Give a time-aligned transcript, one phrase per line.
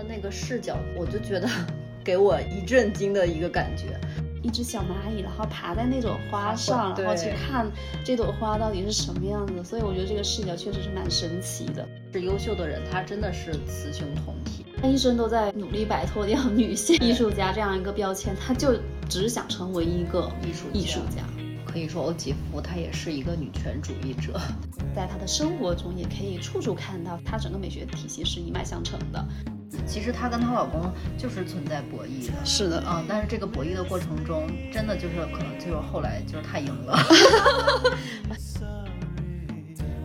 [0.00, 1.48] 了那个视角，我就觉得
[2.02, 3.98] 给我一震惊的一个感觉。
[4.42, 7.70] 一只小蚂蚁，然后爬在那朵花上，然后去看
[8.02, 9.62] 这朵花到底是什么样子。
[9.62, 11.86] 所以我觉得这个视角确实是蛮神奇的。
[12.14, 14.64] 是优秀的人，他真的是雌雄同体。
[14.80, 18.80] 他一生都在努力摆脱掉 女性艺术家这样一个标签，他就
[19.10, 21.22] 只想成为一个艺术艺术家。
[21.66, 24.40] 可以说，欧吉夫她也是一个女权主义者，
[24.96, 29.22] 在她的生活中也可以处处看到她整个美学体系是一脉相承的。
[29.86, 36.98] 其实她跟她老公就是存在博弈的，是的啊，但是这个博弈的过程中，真的就是可能就是后来就是她赢了。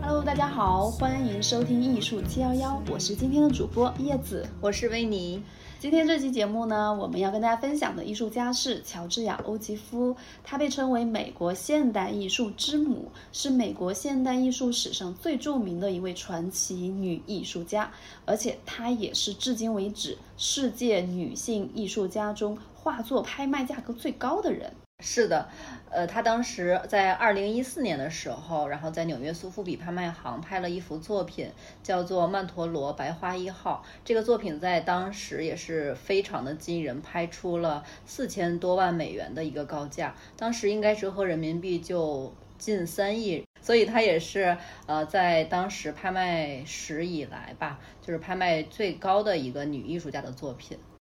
[0.02, 5.42] Hello，大家好，欢迎收听艺术七幺幺，我是今天的主播叶子，我是维尼。
[5.78, 17.92] 今天这期节目呢，我们要跟大家分享的艺术家是乔治亚·欧吉夫，她被称为美国现代艺术之母，是美国现代艺术史上最著名的一位传奇女艺术家，
[18.26, 24.74] 而且她也是至今为止世界女性艺术家中画作拍卖价格最高的人。
[25.02, 25.48] 是的，
[25.92, 31.50] 呃，他当时在二零一四年的时候，然后在纽约苏富比拍卖行拍了一幅作品，
[31.84, 33.84] 叫做《曼陀罗白花一号》。
[34.04, 44.58] 这个作品在当时也是非常的惊人，拍出了四千多万美元的一个高价，当时应该折合人民币就近三亿，所以它也是
[44.88, 50.78] 呃在当时拍卖史以来吧，就是拍卖最高的一个女艺术家的作品。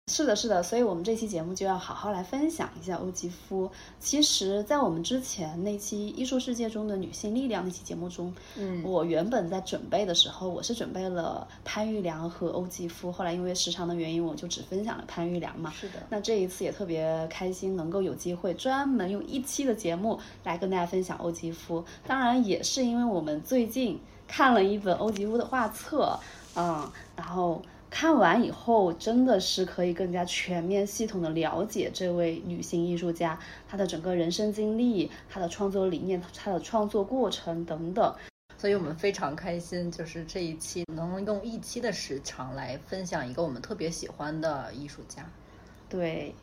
[0.09, 3.69] 是的，是的，所以我们这期节目就要好好来分享一下欧吉夫。
[3.99, 15.73] 其实，在我们之前那期艺术世界中的女性力量那期节目中，嗯，我原本在准备的时候，我是准备了潘玉良和欧吉夫，后来因为时长的原因，我就只分享了潘玉良嘛。
[15.73, 15.95] 是的。
[16.09, 21.85] 那这一次也特别开心，能够有机会专门用一期的节目来跟大家分享欧吉夫。
[22.07, 26.17] 当然，也是因为我们最近看了一本欧吉夫的画册，
[26.55, 27.61] 嗯，然后。
[27.99, 38.15] 看完以后，真的是可以更加全面、系统的了解这位女性艺术家，她的整个人生经历、她的创作理念、她的创作过程等等。
[38.59, 45.25] 所以我们非常开心，就是这一期能用一期的时长来分享一个我们特别喜欢的艺术家。
[45.89, 46.35] 对，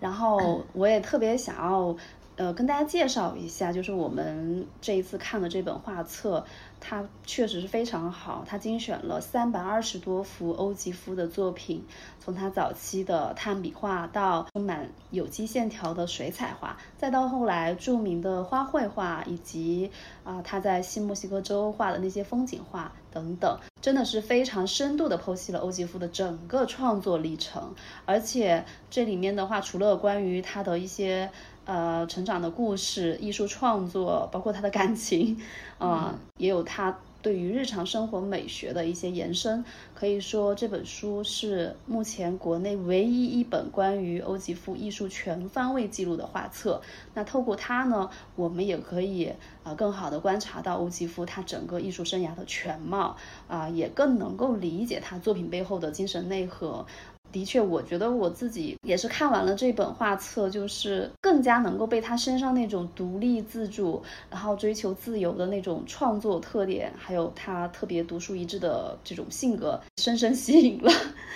[0.00, 1.96] 然后我也特别想要。
[2.38, 6.44] 呃，跟大家介绍一下，就是我们这一次看的这本画册，
[6.80, 8.44] 它确实是非常好。
[8.46, 11.84] 它精选了三百二十多幅欧吉夫的作品，
[12.20, 19.90] 从他早期的炭笔画到充满有机线条的水彩画，再到后来著名的花卉画，以及
[20.24, 27.74] 啊他在新墨西哥州画的那些风景画等等，真的是非常深度的剖析了欧吉夫的整个创作历程。
[28.04, 31.30] 而且这里面的话，除了关于他的一些
[31.66, 35.36] 呃，成长的故事、艺术创作，包括他的感情，
[35.78, 39.64] 啊，也有他对于日常生活美学的一些延伸。
[39.92, 46.80] 可以说，这本书是目前国内唯一一本关于欧吉夫艺术全方位记录的画册。
[47.14, 49.32] 那透过它呢，我们也可以
[49.64, 53.16] 啊，更好的观察到欧吉夫他整个艺术生涯的全貌，
[53.48, 56.86] 啊，也更能够理解他作品背后的精神内核。
[57.32, 70.90] 的确，我觉得我自己也是看完了这本画册，就是更加能够被他身上那种独立自主，然后追求自由的那种创作特点，还有他特别独树一帜的这种性格，深深吸引了。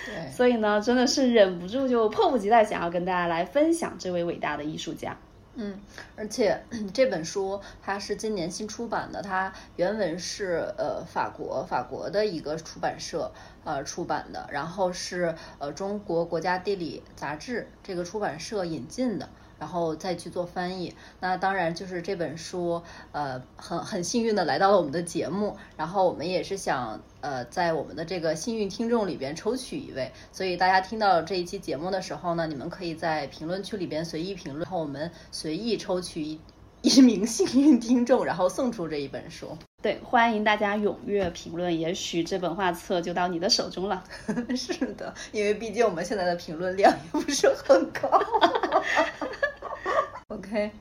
[0.05, 5.15] 对， 所以呢，真的是忍不住就迫不及待想要跟大家来分享这位伟大的艺术家。
[5.55, 5.79] 嗯，
[6.15, 6.63] 而且
[6.93, 13.31] 这本书它是今年新出版的，它原文是呃法国法国的一个出版社
[13.65, 19.29] 呃出版的，然后是呃中国国家地理杂志这个出版社引进的。
[19.61, 36.39] 然后再去做翻译，那当然就是这本书，呃，很很幸运的来到了我们的节目，然后我们也是想，呃，在我们的这个幸运听众里边抽取一位，所以大家听到这一期节目的时候呢，你们可以在评论区里边随意评论，然后我们随意抽取一
[36.81, 39.55] 一名幸运听众，然后送出这一本书。
[39.83, 44.03] 对，欢迎大家踊跃评论，也许这本画册就到你的手中了。
[44.57, 48.09] 是的，因为毕竟我们现在的评论量也不是很高。
[50.31, 50.71] OK，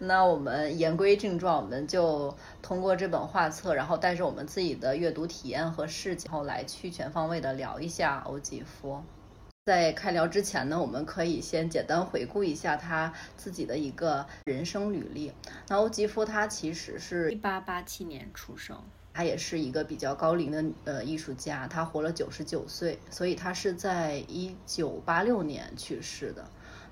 [0.00, 9.00] 那我们言归正传，我们就通过这本画册，然后带着我们自己的阅读体验和视角，然后来去全方位的聊一下欧几夫。
[9.64, 15.32] 在开聊之前呢，我们可以先简单回顾一下他自己的一个人生履历。
[15.68, 18.76] 那欧吉夫他其实是一八八七年出生，
[19.14, 26.44] 他也是一个比较高龄的呃艺术家，他活了九十九岁，所以他是在一九八六年去世的。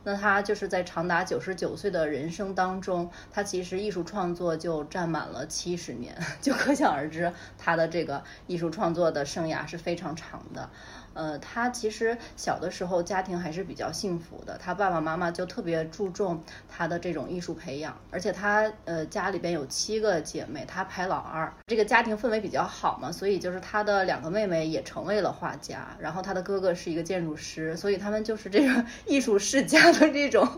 [0.04, 10.70] 那他就是在长达九十九岁的人生当中，他其实艺术创作就占满了七十年， 就可想而知他的这个艺术创作的生涯是非常长的。
[11.14, 30.48] 呃，他其实小的时候家庭还是比较幸福的，他爸爸妈妈就特别注重他的这种艺术培养，而且他呃家里边有七个姐妹，他排老二，这个家庭氛围比较好嘛，所以就是他的两个妹妹也成为了画家，然后他的哥哥是一个建筑师，所以他们就是这个 艺术世家的这种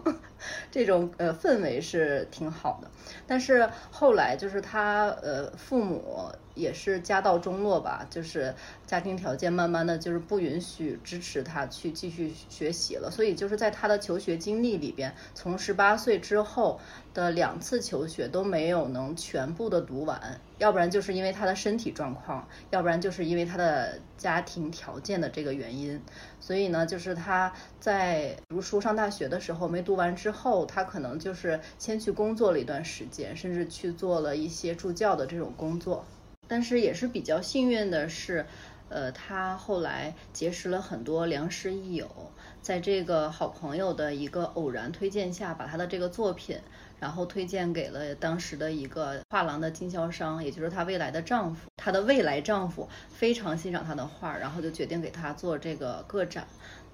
[0.71, 2.91] 这种呃氛围是挺好的，
[3.27, 6.31] 但是后来就是他呃父母。
[6.57, 8.53] 也是家道中落吧，就是
[8.87, 16.81] 家庭条件慢慢的就是不允许支持他去继续学习了，所以就是在他的求学经历里边，从十八岁之后
[17.15, 26.01] 的两次求学都没有能全部的读完，要不然就是因为他的身体状况，要不然就是因为他的家庭条件的这个原因，
[26.41, 36.05] 所以呢，就是他在读书上大学的时候没读完之后，他可能就是先去工作了一段时间，甚至去做了一些助教的这种工作。
[36.49, 38.47] 但是也是比较幸运的是，
[38.89, 46.59] 呃，他后来结识了很多良师益友，在这个好朋友的一个偶然推荐下，把他的这个作品，
[47.01, 51.67] 然后推荐给了当时的一个画廊的经销商，也就是她未来的丈夫。
[51.77, 56.47] 她的未来丈夫非常欣赏她的画，然后就决定给她做这个个展。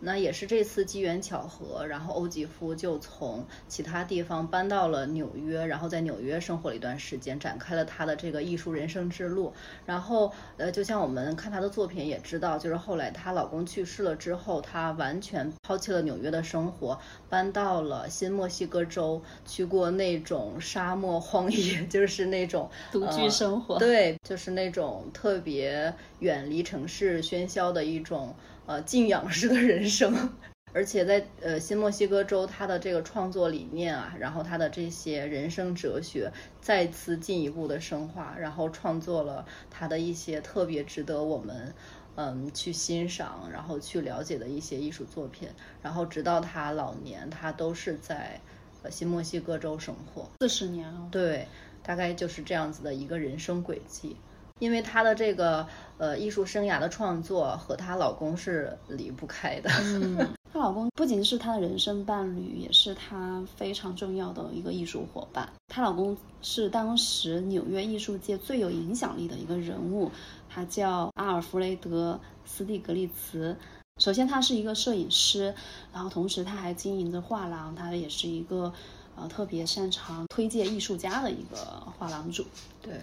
[0.05, 9.53] 那也是这次机缘巧合，然后欧吉夫就从其他地方搬到了纽约，然后在纽约生活了一段时间，展开了他的这个艺术人生之路。
[9.87, 23.79] 然后，呃，就像我们看他的作品也知道，就是后来她老公去世了之后，她完全抛弃了纽约的生活，搬到了新墨西哥州去过那种沙漠荒野， 就是那种独居生活。
[23.79, 28.35] 对，就是那种特别远离城市喧嚣的一种。
[28.67, 30.33] 呃，静养式的人生，
[30.73, 41.75] 而且在呃新墨西哥州，他的这个创作理念啊，然后他的这些人生哲学再次进一步的深化，然后创作了他的一些特别值得我们
[42.15, 45.49] 嗯去欣赏，然后去了解的一些艺术作品，
[45.83, 48.41] 然后直到他老年，他都是在
[48.83, 50.31] 呃新墨西哥州生活。
[50.41, 51.49] 四十年了，对，
[51.83, 54.17] 大概就是这样子的一个人生轨迹。
[54.59, 55.67] 因为她的这个
[55.99, 59.71] 呃艺术生涯的创作和她老公是离不开的。
[59.83, 60.17] 嗯，
[60.53, 65.49] 她老公不仅是她的人生伴侣，也是她非常重要的一个艺术伙伴。
[65.69, 70.11] 她老公是当时纽约艺术界最有影响力的一个人物，
[70.49, 72.19] 他叫阿尔弗雷德·
[72.49, 73.57] 斯蒂格利茨。
[73.99, 75.55] 首先，他是一个摄影师，
[75.93, 78.73] 然后同时他还经营着画廊，他也是一个
[79.15, 81.57] 呃特别擅长推介艺术家的一个
[81.99, 82.45] 画廊主。
[82.83, 82.95] 对。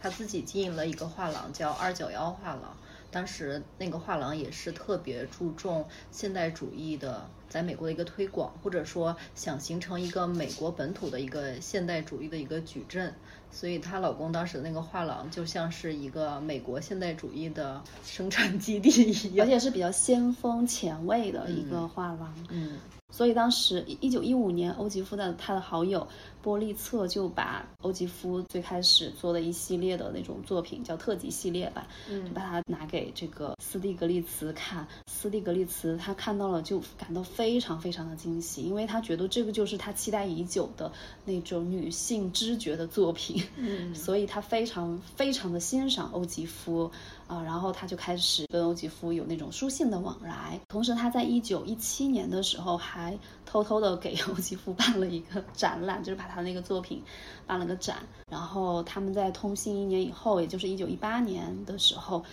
[0.00, 2.76] 他自己经营了一个画廊，叫二九幺画廊。
[3.10, 13.14] 当时那个画廊也是特别注重现代主义的，在美国的一个推广，或者说想形成一个美国本土的一个现代主义的一个矩阵。
[13.50, 22.34] 所以她老公当时那个画廊就像是一个美国现代主义的生产基地一样，而且是比较先锋前卫的一个画廊。
[22.50, 22.78] 嗯。
[23.10, 26.06] 所以当时一九一五年，欧吉夫的他的好友
[26.42, 34.86] 波利策就把欧吉夫最开始做的一系列的那种作品，叫特辑系列吧，嗯，把它拿给这个斯蒂格利茨看。
[35.06, 40.92] 斯蒂格利茨他看到了就感到非常非常的惊喜，因为他觉得这个就是他期待已久的
[41.24, 46.90] 那种女性知觉的作品，嗯， 所以他非常非常的欣赏欧吉夫。
[47.28, 57.02] 啊，然后他就开始跟欧吉夫有那种书信的往来，同时他在一九一七年的时候还偷偷的给 欧吉夫办了一个展览，就是把他那个作品
[57.46, 57.98] 办了个展。
[58.30, 62.24] 然后他们在通信一年以后，也就是一九一八年的时候，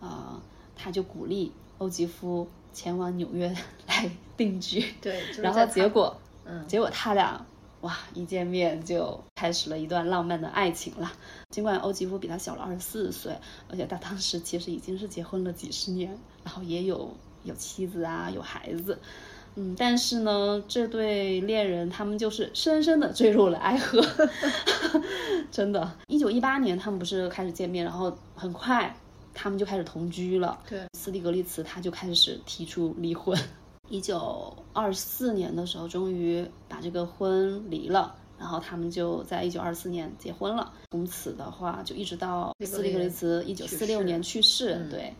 [0.00, 0.40] 呃，
[0.76, 3.52] 他就鼓励欧吉夫前往纽约
[3.88, 4.94] 来定居。
[5.02, 7.44] 对，然后结果，嗯，结果他俩。
[7.84, 7.94] 哇！
[8.14, 11.12] 一见面就开始了一段浪漫的爱情了。
[11.50, 13.36] 尽管欧吉夫比他小了二十四岁，
[13.68, 17.14] 而且他当时其实已经是结婚了几十年，然后也有
[17.44, 18.98] 有妻子啊，有孩子。
[19.56, 24.02] 嗯，但是呢，这对恋人他们就是深深的坠入了爱河。
[25.52, 28.96] 真的，一九一八年他们不是开始见面，然后很快
[29.34, 30.58] 他们就开始同居了。
[30.66, 33.38] 对，斯蒂格利茨他就开始提出离婚。
[33.88, 40.72] 一九二四年的时候，终于把这个婚离了，然后他们就在一九二四年结婚了。
[40.90, 44.86] 从此的话，就一直到斯蒂格利茨一九四六年去世。
[44.90, 45.14] 对，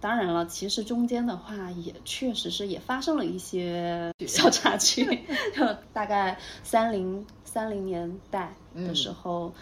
[0.00, 5.04] 当然了，其实中间的话也确实是也发生了一些小插曲，
[5.54, 9.52] 就大概三零三零年代的时候。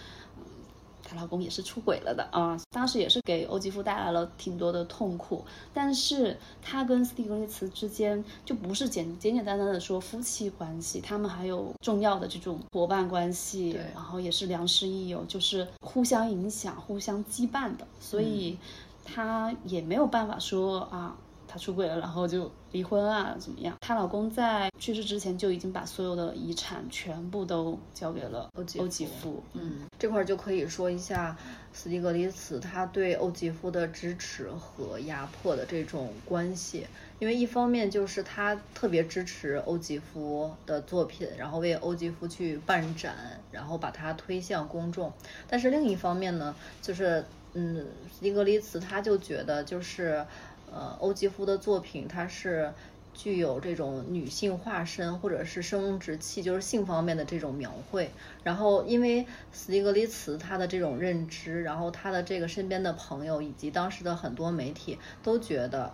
[1.05, 5.45] 她老公也是出轨了的啊，当时也是给欧吉夫带来了挺多的痛苦。
[5.73, 17.87] 但是她跟斯蒂格利茨之间就不是简简简单单的说夫妻关系，他们还有重要的这种伙伴关系，然后也是良师益友，就是互相影响、互相羁绊的。
[18.01, 18.59] 所以
[19.05, 21.17] 她也没有办法说啊。
[21.55, 23.77] 她出轨了，然后就离婚啊，怎么样？
[23.81, 29.41] 她老公在去世之前就已经把所有的遗产全部都交给了欧吉欧吉夫。
[29.53, 31.37] 嗯，这块就可以说一下
[31.73, 36.89] 斯蒂格里茨他对欧吉夫的支持和压迫的这种关系。
[37.21, 45.13] 因为一方面就是他特别支持欧吉夫的作品，然后为欧吉夫去办展，然后把他推向公众。
[45.47, 50.27] 但是另一方面呢，就是嗯，斯蒂格里茨他就觉得就是。
[50.75, 52.75] 呃，欧吉夫的作品，它是
[53.15, 58.11] 具有这种女性化身或者是生殖器，就是性方面的这种描绘。
[58.43, 65.93] 然后，因为斯蒂格利茨他的这种认知，然后他的这个身边的朋友以及当时的很多媒体都觉得，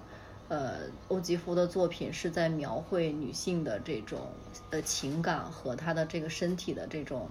[0.49, 0.77] 呃，
[1.09, 4.21] 欧吉夫的作品是在描绘女性的这种
[4.71, 7.29] 呃情感和她的这个身体的这种。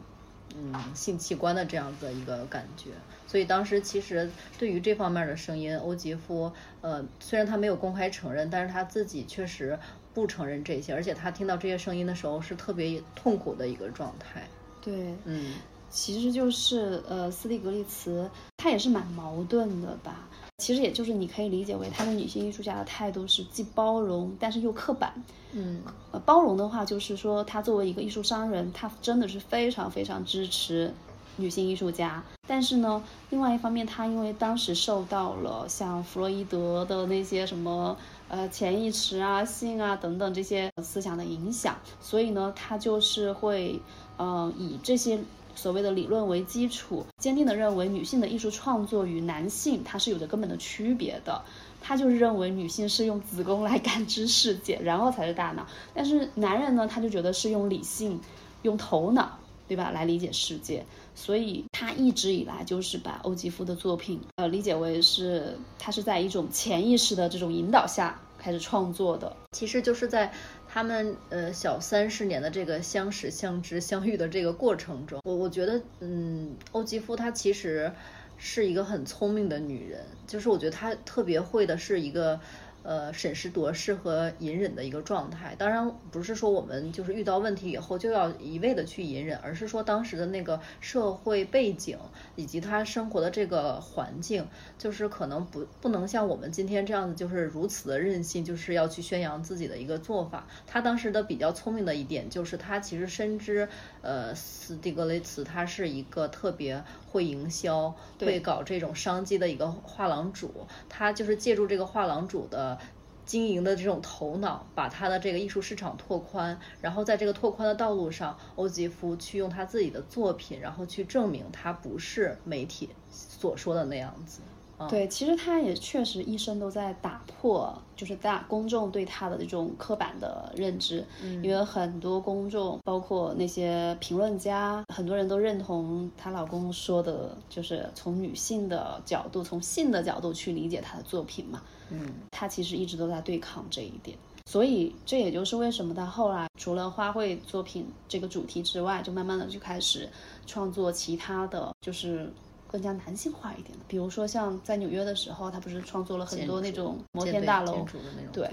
[0.56, 2.92] 嗯，性器官的这样子一个感觉，
[3.28, 6.52] 所以当时其实对于这方面的声音，欧吉夫，
[6.82, 9.78] 呃，虽然他没有公开承认，但是他自己确实
[10.14, 14.48] 不承认这些，而且他听到这些声音的时候是特别痛苦的一个状态。
[14.82, 15.54] 对，嗯，
[15.90, 20.28] 其实就是呃，斯蒂格利茨他也是蛮矛盾的吧。
[20.60, 25.12] 其实也就是你可以理解为他对女性艺术家的态度是既包容，但是又刻板。
[25.54, 30.94] 嗯，呃，包容的话就是说他作为一个艺术商人，他真的是非常非常支持
[31.38, 32.24] 女性艺术家。
[32.46, 37.98] 但是呢，另外一方面，他因为当时受到了像弗洛伊德的那些什么
[38.28, 43.80] 呃潜意识啊、性啊等等这些思想的影响，所以呢，他就是会
[44.18, 45.18] 嗯以这些。
[45.60, 51.42] 所谓的理论为基础，坚定地认为女性的艺术创作与男性它是有着根本的区别的。
[51.82, 55.68] 他就是认为女性是用子宫来感知世界， 然后才是大脑。
[55.94, 58.22] 但是男人呢，他就觉得是用理性、
[58.62, 59.38] 用头脑，
[59.68, 60.86] 对吧，来理解世界。
[61.14, 69.36] 所以他一直以来就是把欧吉夫的作品，呃，理解为是他是在一种潜意识的这种引导下开始创作的。
[69.52, 70.32] 其实就是在。
[70.72, 77.92] 他们呃小三十年的这个相识、相知、相遇的这个过程中，我我觉得，嗯，欧吉夫她其实
[78.38, 82.40] 是一个很聪明的女人，就是我觉得她特别会的是一个。
[82.84, 85.54] 呃，审时度势和隐忍的一个状态。
[85.58, 91.98] 当然，不是说我们就是遇到问题以后就要一味的去隐忍，而是说当时的那个社会背景
[92.36, 100.48] 以及他生活的这个环境，就是可能不不能像我们今天这样子，就是如此的任性，就是要去宣扬自己的一个做法。
[100.66, 103.68] 他当时的比较聪明的一点就是，他其实深知，
[104.02, 106.82] 呃，斯蒂格雷茨他是一个特别
[107.12, 112.78] 会营销、会搞这种商机的一个画廊主，他就是借助这个画廊主的。
[113.26, 124.42] 经营的这种头脑，把他的这个艺术市场拓宽，然后在这个拓宽的道路上，欧吉夫去用他自己的作品，然后去证明他不是媒体所说的那样子。
[124.88, 131.06] 对，其实他也确实一生都在打破，就是大公众对他的这种刻板的认知。
[131.22, 141.62] 嗯，因为很多公众，包括那些评论家，很多人都认同她老公说的，就是从女性的角度，从性的角度去理解她的作品嘛。
[141.90, 150.08] 嗯，她其实一直都在对抗这一点，所以这也就是为什么她后来除了花卉作品这个主题之外，就慢慢的就开始
[150.46, 152.32] 创作其他的就是。
[152.72, 157.86] 更加男性化一点的，比如说像在纽约的时候，他不是创作了很多那种摩天大楼，
[158.32, 158.48] 对，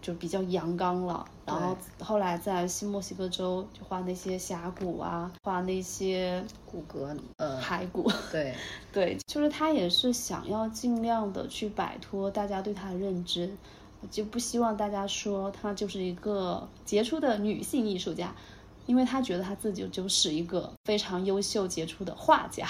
[0.00, 1.26] 就比较阳刚了。
[1.44, 8.08] 然后后来在新墨西哥州就画那些峡谷啊，画那些骨骼，呃，骸骨。
[8.30, 8.54] 对
[8.92, 13.50] 对，就是他也是想要尽量的去摆脱大家对他的认知，
[14.10, 18.32] 就不希望大家说他就是一个杰出的女性艺术家，
[18.86, 22.68] 因为他觉得他自己就是一个非常优秀杰出的画家。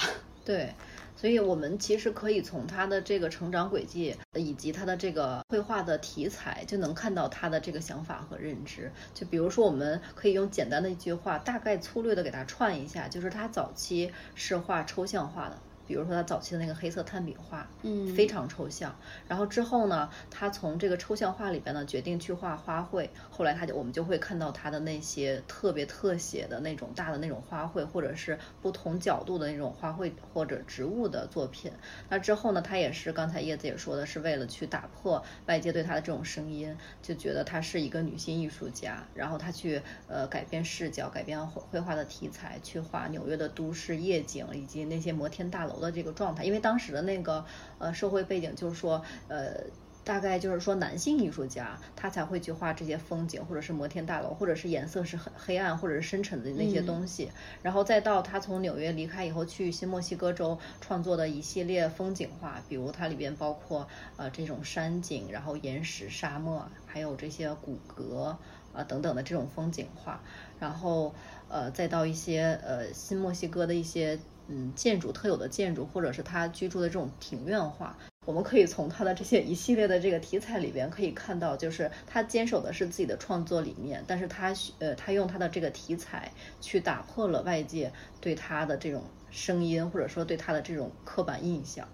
[0.49, 0.73] 对，
[1.15, 8.91] 所以我们其实可以从他的这个成长轨迹，以及他的这个绘画的题材，就能看到他的这个想法和认知。
[9.13, 15.59] 就比如说，我们可以用简单的一句话，大概粗略的给他串一下，就是他早期是画抽象画的。
[15.89, 18.95] 比如说他早期的那个黑色炭笔画，嗯，非常抽象。
[19.27, 23.09] 然后之后呢，他从这个抽象画里边呢，决定去画花卉。
[23.31, 31.73] 后来他就我们就会看到他的那些特别特写的那种大的那种花卉，或者是不同角度的那种花卉或者植物的作品。
[32.11, 39.03] 那之后呢，他也是刚才叶子也说的，是为了去打破外界对他的这种声音，就觉得他是一个女性艺术家。
[39.15, 45.78] 然后他去呃改变视角，改变绘画的题材，去画纽约的都市夜景以及那些摩天大楼。
[45.79, 47.45] 的这个状态，因为当时的那个
[47.79, 49.65] 呃社会背景就是说，呃，
[50.05, 57.31] 大概就是说男性艺术家他才会去画这些风景，或者是摩天大楼，或者是颜色是很黑暗或者是深沉的那些东西。
[57.63, 68.35] 然后再到他从纽约离开以后去新墨西哥州创作的一系列风景画，比如它里边包括呃这种山景，然后岩石、沙漠，还有这些骨骼
[68.73, 70.23] 啊等等的这种风景画。
[70.59, 71.15] 然后
[71.51, 77.97] 呃再到一些呃新墨西哥的一些嗯建筑特有的建筑，或者是他居住的这种庭院化。
[78.27, 87.91] 我们可以从他的这些一系列的这个题材里边可以看到，就是他坚守的是自己的创作理念，但是他呃，他用他的这个题材去打破了外界
[88.21, 91.89] 对他的这种声音，或者说对他的这种刻板印象。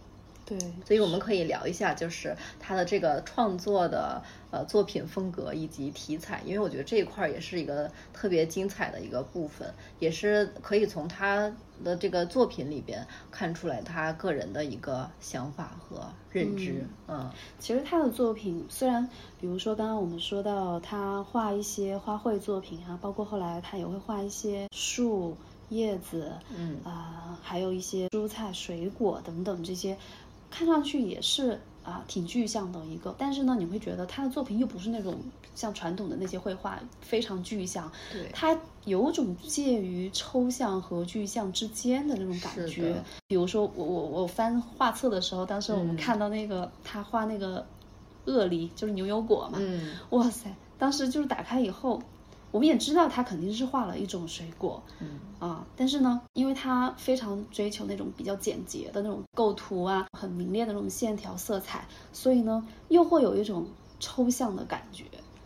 [0.46, 11.50] 对，所以我们可以聊一下，就是他的这个创作的呃作品风格以及题材，因为我觉得这一块也是一个特别精彩的一个部分，也是可以从他
[11.82, 16.86] 的这个作品里边看出来他个人的一个想法和认知。
[17.08, 19.08] 嗯，其实他的作品虽然，
[19.40, 25.34] 比如说刚刚我们说到他画一些花卉作品啊，包括后来他也会画一些树
[25.70, 29.96] 叶子，嗯啊，还有一些蔬菜水果等等这些。
[30.56, 35.16] 看上去也是啊，挺具象的一个，但是呢，你会觉得他的作品又不是那种
[35.56, 42.94] 像传统的那些绘画非常具象，对，它有种介于抽象和具象之间的那种感觉。
[43.26, 47.66] 比如说，我我我翻画册的时候，当时我们看到那个他画那个
[48.26, 52.00] 鳄梨，就是牛油果嘛，嗯，哇塞，当时就是打开以后。
[52.54, 63.66] 我们也知道他肯定是画了一种水果，嗯啊，但是呢，因为他非常追求那种比较简洁的那种构图啊，很明烈的那种线条色彩，所以呢，又会有一种
[63.99, 65.02] 抽象的感觉。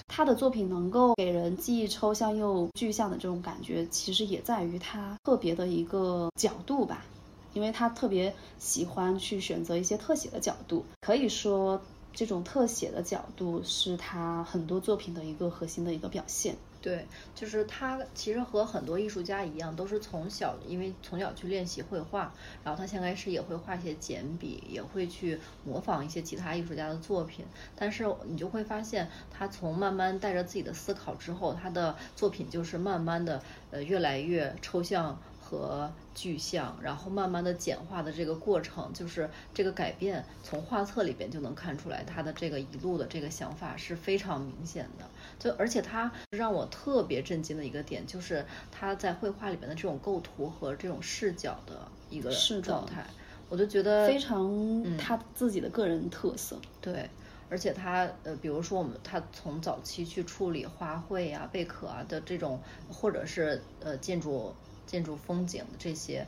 [0.06, 7.06] 他的作品能够给人既抽象又具象的这种感觉，其实也在于他特别的一个角度吧，
[7.54, 11.80] 因为他特别喜欢去选择一些特写的角度，可以说
[12.12, 16.54] 这种特写的角度是他很多作品的一个核心的一个表现。
[16.80, 22.32] 对，就是他其实和很多艺术家一样，都是从小因为从小去练习绘画，
[22.62, 27.44] 然后他先开始也会画一些简笔，也会去模仿一些其他艺术家的作品。
[27.75, 35.18] 但是你就会发现，他从慢慢带着自己的思考之后，他的作品就是慢慢的呃越来越抽象。
[35.40, 45.07] 和具象，然后慢慢的简化的这个过程，就是这个改变，从画册里边就能看出来，他的这个一路的这个想法是非常明显的。
[45.38, 52.31] 就而且他让我特别震惊的一个点，就是他在绘画里面的这种构图和这种视角的一个
[52.62, 53.07] 状态，
[53.48, 56.59] 我就觉得非常他自己的个人特色。
[56.81, 57.09] 对，
[57.48, 64.55] 而且他呃，比如说我们他从早期去处理花卉啊、贝壳啊的这种，或者是呃建筑。
[64.88, 66.27] 建筑风景的这些，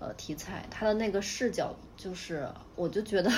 [0.00, 3.30] 呃，题材，他的那个视角，就是我就觉得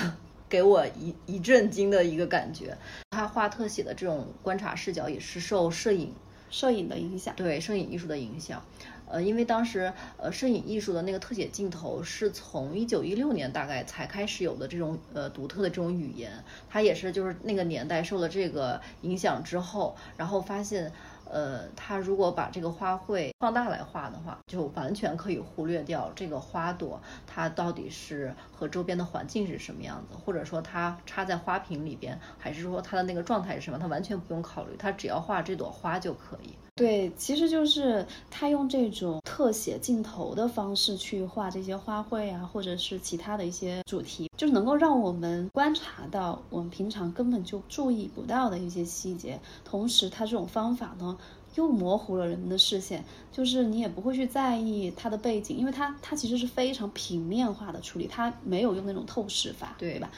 [0.53, 2.77] 给我一一震惊的一个感觉。
[3.09, 6.13] 他画特写的这种观察视角，也是受摄影
[6.51, 8.63] 摄影的影响，对摄影艺术的影响。
[9.09, 16.31] 呃，因为当时呃，摄影艺术的那个特写镜头是从一九一六年大概才开始有的这种呃独特的这种语言，
[16.69, 20.91] 它也是就是那个年代受了这个影响之后，然后发现。
[21.25, 36.62] 呃，他如果把这个花卉放大来画的话，就完全可以忽略掉这个花朵它到底是和周边的环境是什么样子，或者说它插在花瓶里边，还是说它的那个状态是什么，它完全不用考虑，它只要画这朵花就可以。
[36.75, 49.39] 对，其实就是他用这种特写镜头的方式去画这些花卉啊，或者是其他的一些主题，就能够让我们观察到我们平常根本就注意不到的一些细节。
[49.63, 51.15] 同时，他这种方法呢，
[51.53, 60.09] 又模糊了人们的视线，就是你也不会去在意它的背景，因为它它其实是非常平面化的处理，它没有用那种透视法，对吧？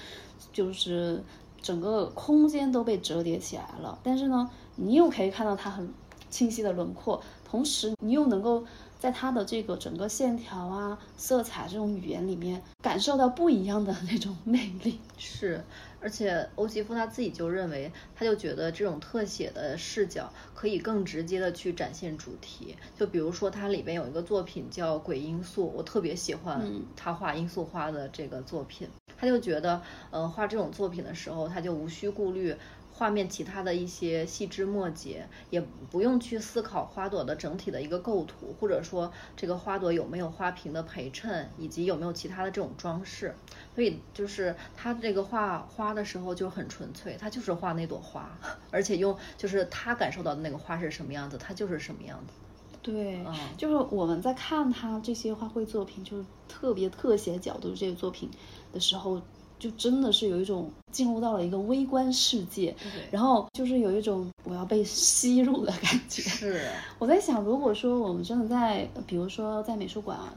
[0.54, 1.22] 就是
[1.62, 5.94] 整个空间都被折叠起来了，但是呢，你又可以看到它很。
[6.36, 8.66] 清晰的轮廓，同时你又能够
[9.00, 15.00] 在它的这个整个线条啊、色彩这种语言里面感受到不一样的那种魅力。
[15.18, 15.64] 是，
[16.02, 22.76] 而且欧吉夫他自己就认为，他就觉得这种特写的视角可以更直接的去展现主题。
[23.00, 28.90] 就比如说，它里边有一个作品叫《鬼罂粟》，我特别喜欢他画罂粟花的这个作品。
[29.18, 32.54] 他就觉得，嗯，画这种作品的时候，他就无需顾虑。
[32.98, 35.60] 画面其他的一些细枝末节，也
[35.92, 43.36] 不用去思考花朵的整体的一个构图，或者说这个花朵有没有花瓶的陪衬，以及有没有其他的这种装饰。
[43.76, 48.32] 所以就是他这个画花的时候就很纯粹，他就是画那朵花，
[48.72, 52.34] 而且用就是他感受到的那个花是什么样子，它就是什么样子。
[52.82, 53.26] 对，
[53.58, 58.32] 就是我们在看他这些花卉作品，就是特别特写角度这些作品
[58.72, 59.22] 的时候。
[59.58, 62.76] 就真的是有一种进入到了一个微观世界，
[63.12, 66.22] 然后就是有一种我要被吸入的感觉。
[66.22, 66.68] 是，
[67.00, 70.34] 我在想，如果说我们真的在，比如说在美术馆啊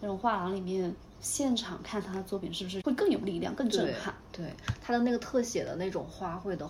[0.00, 4.14] 那种画廊里面现场看他的作品，是不是会更有力量、更震撼？
[4.32, 4.46] 对，
[4.80, 6.68] 他的那个特写的那种花卉的。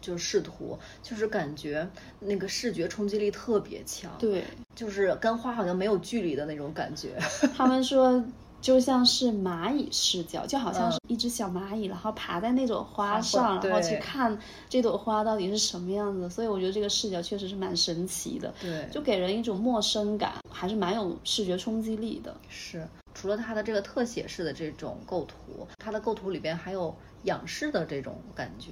[0.00, 1.88] 就是视图，就是感觉
[2.18, 4.42] 那个视觉冲击力特别强，对，
[4.74, 7.16] 就是跟花好像没有距离的那种感觉。
[7.56, 8.20] 他们说
[8.62, 14.38] 就像是蚂蚁视角，就好像是一只小蚂蚁，然后爬在那朵花上，然后去看
[14.70, 16.30] 这朵花到底是什么样子。
[16.30, 22.34] 所以我觉得这个视角确实是蛮神奇的，对，就给人一种陌生感，还是蛮有视觉冲击力的。
[22.48, 26.94] 是，除了它的这个特写式的这种构图，它的构图里边还有
[27.24, 28.70] 仰视的这种感觉。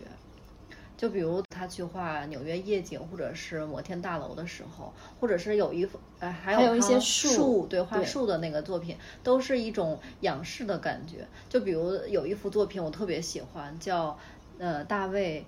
[1.01, 11.27] 就比如他去画纽约夜景，或者是摩天大楼的时候，或者是有一幅，哎，还有一些树，对，画树的那个作品，都是一种仰视的感觉。
[11.49, 14.19] 就比如有一幅作品我特别喜欢，叫
[14.59, 15.47] 呃大卫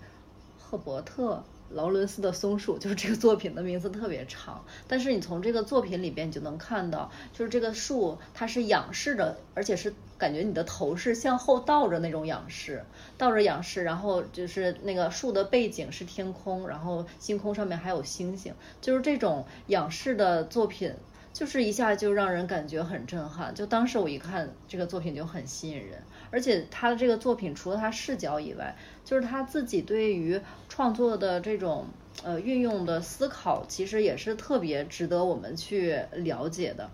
[0.59, 1.45] 赫伯特。
[1.75, 12.85] 劳伦斯的松树就是这个作品的名字特别长，但是你从这个作品里边你就能看到，就是这个树它是仰视的，而且是感觉你的头是向后倒着那种仰视，
[13.19, 20.95] 倒着仰视，然后就是那个树的背景是天空，然后星空上面还有星星，就是这种仰视的作品，
[21.33, 23.55] 就是一下就让人感觉很震撼。
[23.55, 26.03] 就当时我一看这个作品就很吸引人。
[26.33, 31.87] 而且他的这个作品，除了他视角以外，就是他自己对于创作的这种
[32.25, 36.91] 呃运用的思考，其实也是特别值得我们去了解的。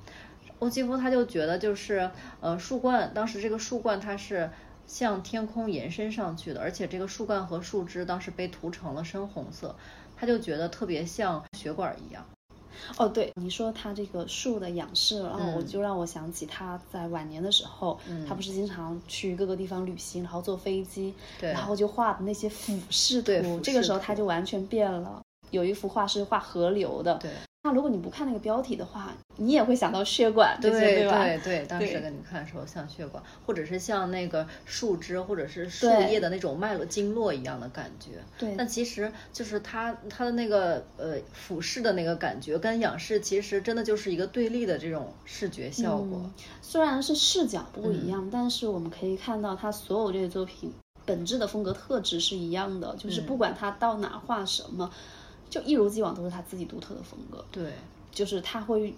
[0.59, 4.51] 欧几夫他就觉得，就是呃树冠，当时这个树冠它是
[4.89, 9.77] 向天空延伸上去的，而且这个树干和树枝当时被涂成了深红色，
[10.17, 12.27] 他就觉得特别像血管一样。
[12.97, 25.21] 哦，对，你说他这个树的仰视，然后我就让我想起他在晚年的时候，他不是经常去各个地方旅行，然后坐飞机，然后就画的那些俯视图，这个时候他就完全变了。
[25.51, 27.15] 有一幅画是画河流的。
[27.15, 27.31] 对。
[27.65, 31.67] 那如果你不看那个标题的话，你也会想到血管，对对对对。
[31.67, 38.23] 当时给你看的时候像血管，或者是像那个树枝或者是树叶的那种脉络经络一样的感觉。
[38.39, 38.55] 对。
[38.57, 46.31] 但其实就是它它的那个呃俯视的那个感觉跟仰视其实真的就是一个对立的这种视觉效果。
[46.63, 50.73] 虽然是视角不一样，但是我们可以看到他所有这些作品
[51.05, 54.89] 本质的风格特质是一样的，就是不管他到哪画什么。
[55.51, 57.73] 就一如既往都是他自己独特的风格，对，
[58.13, 58.95] 就是他会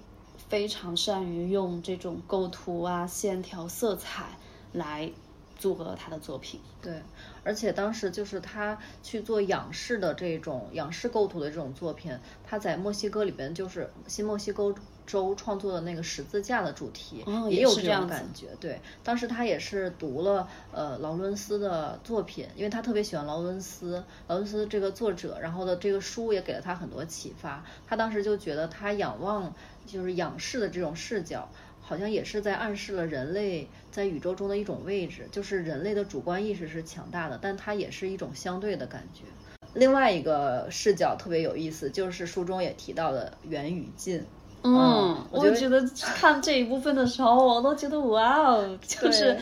[0.48, 4.36] 非常善于用这种构图啊、线条、色彩
[4.72, 5.10] 来
[5.60, 7.00] 组合他的作品，对，
[7.44, 14.74] 而且当时就是他去做仰视的这种仰视构图的这种作品，他在墨西哥里边就是新墨西哥。
[15.06, 29.52] 州创作的那个十字架的主题也有这种感觉，对，当时他也是读了呃劳伦斯的作品，因为他特别喜欢劳伦斯，劳伦斯这个作者，然后的这个书也给了他很多启发，他当时就觉得他仰望
[29.84, 31.48] 就是仰视的这种视角，
[31.80, 39.22] 好像也是在暗示了人类在宇宙中的一种位置，就是人类的主观意识是强大的，但它也是一种相对的感觉。
[39.74, 44.24] 另外一个视角特别有意思，就是书中也提到的远与近。
[44.62, 45.82] 嗯，我觉得
[46.16, 49.38] 看这一部分的时候，我都觉得哇哦，就是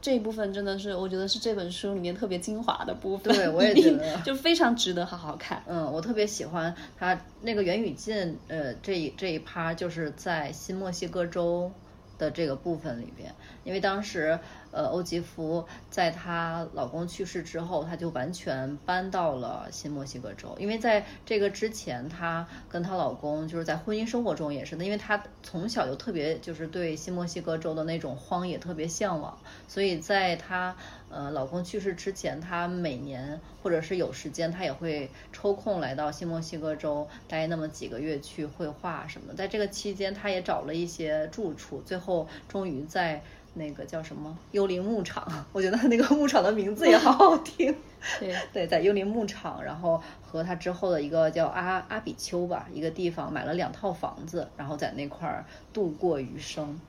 [0.00, 3.34] 这一部分真的是，我觉得是这本书里面特别精华的部分。
[3.34, 5.62] 对，我也觉得， 就非常值得好好看。
[5.66, 11.72] 嗯，我特别喜欢他那个远与近，呃，这一这一趴就是在新墨西哥州
[12.20, 14.38] 的这个部分里边，因为当时。
[14.72, 20.54] 呃，欧吉芙在她老公去世之后，她就完全搬到了新墨西哥州。
[20.60, 30.76] 因为在这个之前，她跟她老公就是在婚姻生活中也是的，因为她从小就特别就是对新墨西哥州的那种荒野特别向往，所以在她
[31.10, 39.34] 呃老公去世之前，她每年或者是有时间，她也会抽空来到新墨西哥州待那么几个月去绘画什么。
[39.34, 43.22] 在这个期间，她也找了一些住处，最后终于在。
[43.54, 45.26] 那个叫什么幽灵牧场？
[45.52, 47.74] 我觉得那个牧场的名字也好好听。
[48.20, 56.80] 对对，在幽灵牧场，然后和他之后的一个叫阿阿比丘吧，一个地方买了两套房子，然后在那块儿度过余生。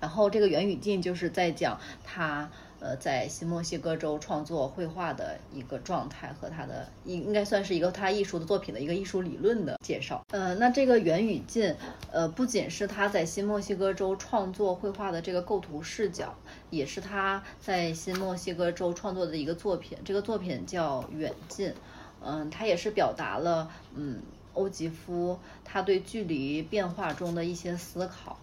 [0.00, 2.50] 然后这个袁宇静就是在讲他。
[2.84, 10.22] 呃，在新墨西哥州创作绘画的一个状态和他的应应该算是一个他艺术的作品的一个艺术理论的介绍。
[10.32, 11.74] 呃，那这个袁宇进，
[12.12, 16.34] 呃，不仅是他在新墨西哥州创作绘画的这个构图视角，
[16.68, 19.96] 也是他在新墨西哥州创作的一个作品。
[20.04, 21.70] 这个作品叫《远近》，
[22.22, 24.20] 嗯，他也是表达了嗯
[24.52, 28.38] 欧吉夫他对距离变化中的一些思考。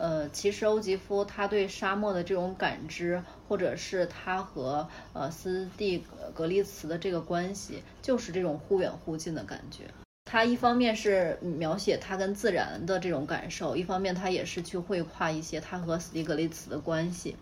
[0.00, 9.84] 呃，其实欧吉夫他对沙漠的这种感知，或者是他和呃斯蒂格利茨的这个关系，就是这种忽远忽近的感觉。
[10.24, 17.36] 他一方面是描写他跟自然的这种感受，一方面他也是去绘画一些他和斯蒂格利茨的关系。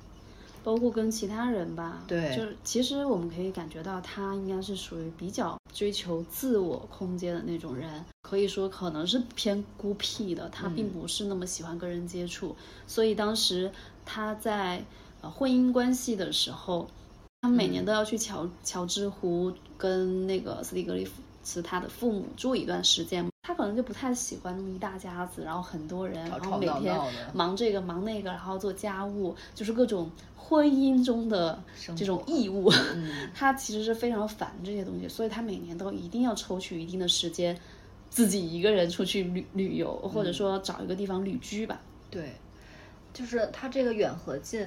[0.69, 12.55] 包括跟其他人吧，对，就是其实我们可以感觉到他应该是属于比较追求自我空间的那种人，可以说可能是偏孤僻的，他并不是那么喜欢跟人接触，
[12.87, 13.73] 所以当时
[14.05, 14.85] 他在
[15.23, 16.87] 呃婚姻关系的时候，
[17.41, 21.09] 他每年都要去乔乔治湖跟那个斯蒂格利
[21.49, 23.27] 茨他的父母住一段时间。
[23.43, 26.95] 他可能就不太喜欢那么一大家子，然后很多人，然后每天
[27.33, 31.59] 忙这个忙那个，然后做家务，就是各种婚姻中的
[31.97, 32.71] 这种义务。
[33.35, 37.59] 他其实是非常烦这些东西，所以他每年都一定要抽取一定的时间，
[38.11, 41.81] 自己一个人出去旅旅游，或者说找一个地方旅居吧。
[42.11, 42.35] 对，
[43.15, 44.67] 就是他这个远和近，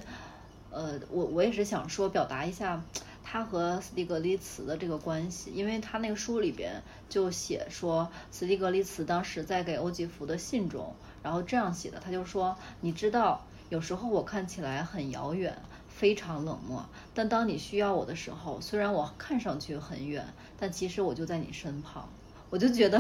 [0.72, 2.84] 呃，我我也是想说表达一下。
[3.32, 20.28] 他和斯蒂格利茨的这个关系，因为他那个书里边就写说，斯蒂格利茨当时在给欧吉福的信中，然后这样写的，他就说，你知道，有时候我看起来很遥远，非常冷漠，但当你需要我的时候，虽然我看上去很远，
[20.60, 22.10] 但其实我就在你身旁。
[22.50, 23.00] 我就觉得，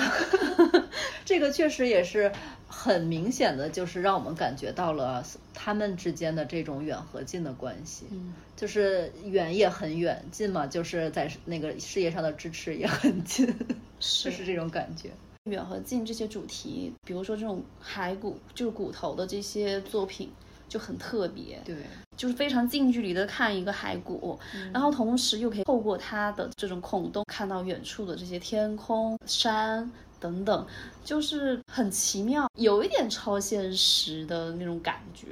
[1.25, 2.31] 这个确实也是
[2.71, 8.05] 很明显的，就是让我们感觉到了他们之间的这种远和近的关系。
[8.11, 13.45] 嗯，就是远也很远，近嘛，就是在那个事业上的支持也很近，
[13.99, 15.09] 就是这种感觉。
[15.43, 20.31] 远和近这些主题，比如说这种骸骨，就是骨头的这些作品。
[20.71, 21.75] 就很特别，对，
[22.15, 24.39] 就是非常近距离的看一个骸骨，
[24.71, 30.65] 然后同时又可以透过它的这种孔洞看到远处的这些天空、山等等，
[31.03, 35.27] 就是很奇妙，有一点超现实的那种感觉。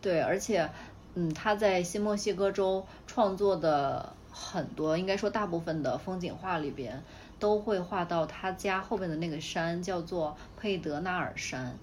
[0.00, 0.68] 对，而且，
[1.14, 7.02] 嗯，他在新墨西哥州创作的很多，应该说大部分的风景画里边，
[7.38, 11.78] 都会画到他家后面的那个山，叫做佩德纳尔山。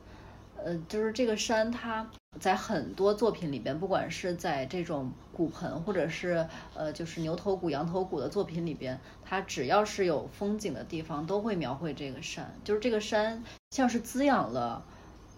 [0.63, 2.09] 呃，就是这个山，它
[2.39, 12.54] 在很多作品里边，不管是在这种骨盆，或者是呃，就是牛头骨、羊头骨的作品里边，它只要是有风景的地方，都会描绘这个山。
[12.63, 14.84] 就是这个山，像是滋养了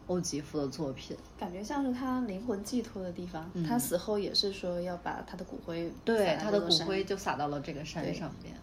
[0.08, 3.50] 欧吉夫的作品，感觉像是他灵魂寄托的地方。
[3.68, 8.54] 他死后也是说要把他的骨灰，对，他的骨灰就撒到了这个山上边。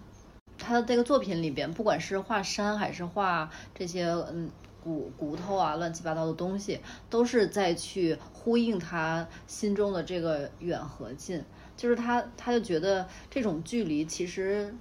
[0.59, 4.51] 他的这个作品里边，不管是画山还是画这些，嗯。
[4.87, 6.79] 骨骨头啊，乱七八糟的东西，
[7.11, 11.43] 都是在去呼应他心中的这个远和近。
[11.77, 14.73] 就是他，他就觉得这种距离其实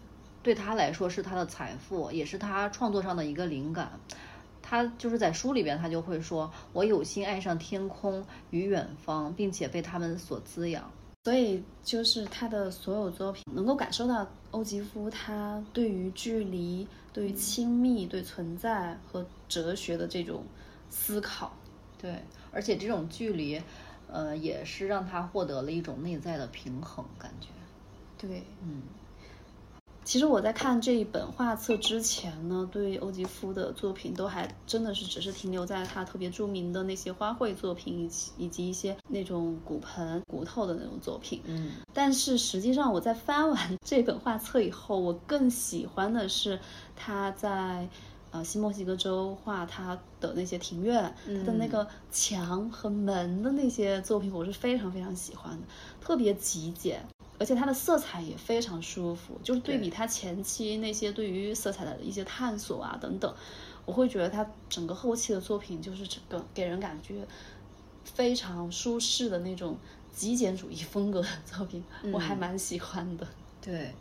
[0.44, 4.00] 对他来说是他的财富，也是他创作上的一个灵感。
[4.62, 10.90] 他就是在书里边，他就会说：“我有心爱上天空与远方，并且被他们所滋养。”
[11.26, 20.44] 所以，就是他的所有作品能够感受到欧吉夫他对于距离、对于亲密、对存在和哲学的这种
[20.90, 21.54] 思考。
[21.98, 23.62] 对，而且这种距离，
[24.10, 27.48] 呃，也是让他获得了一种内在的平衡感觉。
[28.18, 28.82] 对，嗯。
[30.06, 41.42] 其实我在看这一本画册之前呢，对欧吉夫的作品都还真的是只是停留在他特别著名的那些花卉作品，以及以及一些那种骨盆骨头的那种作品。
[41.46, 46.60] 嗯，但是实际上我在翻完这本画册以后，我更喜欢的是
[46.96, 47.90] 他在
[48.30, 55.66] 呃新墨西哥州画他的那些庭院，他的那个墙和门的那些作品，我是非常非常喜欢的，
[56.00, 57.04] 特别极简。
[57.38, 63.36] 而且它的色彩也非常舒服，就是对比他前期那些对于色彩的一些探索啊等等，
[63.86, 67.28] 我会觉得他整个后期的作品就是整个给人感觉
[68.06, 69.78] 非常舒适的那种
[70.14, 73.28] 极简主义风格的作品，我还蛮喜欢的。
[73.62, 73.94] 对，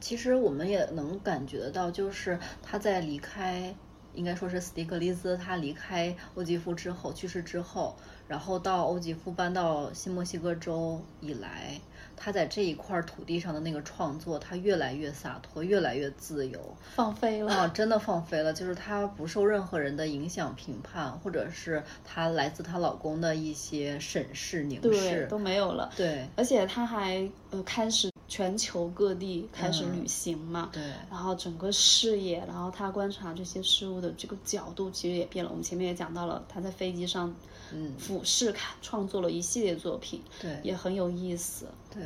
[0.00, 3.72] 其实我们也能感觉得到，就是他在离开，
[4.14, 7.94] 应该说是斯蒂格利兹他离开欧吉夫之后去世之后，
[8.26, 11.80] 然后到欧吉夫搬到新墨西哥州以来。
[12.22, 17.68] 他在这一块土地上的那个创作，他越来越洒脱，越来越自由，放飞了啊！
[17.68, 25.90] 真的放飞了，就是她不受任何人的影响、评判，或者是她来自她老公的一些审视、凝视，都没有了。
[25.96, 35.50] 对，而且她还呃开始全球各地开始旅行嘛，对，然后整个视野，然后她观察这些事物的这个角度其实也变了。
[35.50, 37.34] 我们前面也讲到了，她在飞机上。
[37.72, 41.66] 嗯，俯视看，创作了一系列作品，对，也很有意思。
[41.92, 42.02] 对，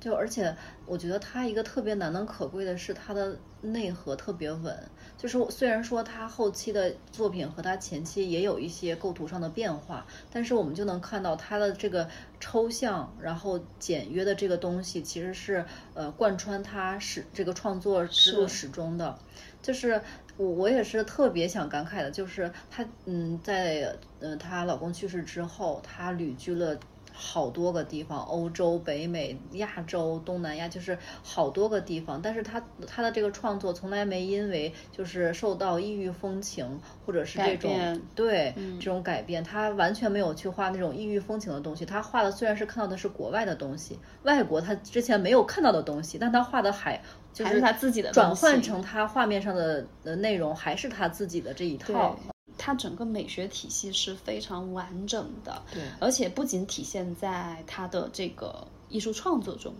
[0.00, 3.38] 就而且我觉得他一个特别难能可贵的是他的
[3.72, 4.76] 内核特别稳。
[5.18, 19.18] 就是虽然说他后期的作品和他前期也有一些构图上的变化，但是我们就能看到他的这个抽象，然后简约的这个东西，其实是呃贯穿他始这个创作之路始终的。
[19.62, 20.00] 就是
[20.36, 26.78] 我我也是特别想感慨的，就是她嗯在呃她老公去世之后，她旅居了。
[27.18, 32.20] 好多个地方，欧洲、北美、亚洲、东南亚，就是好多个地方。
[32.20, 41.86] 但是他他的这个创作从来没因为就是受到异域风情或者是这种对这种改变，他完全没有去画那种异域风情的东西。
[41.86, 47.00] 他画的虽然是看到的是国外的东西，外国他之前没有看到的东西，但他画的还
[47.32, 52.14] 就是他自己的转换成他画面上的的内容，还是他自己的这一套。
[52.58, 59.74] 它整个美学体系是非常完整的，对，而且不仅体现在他的这个艺术创作中，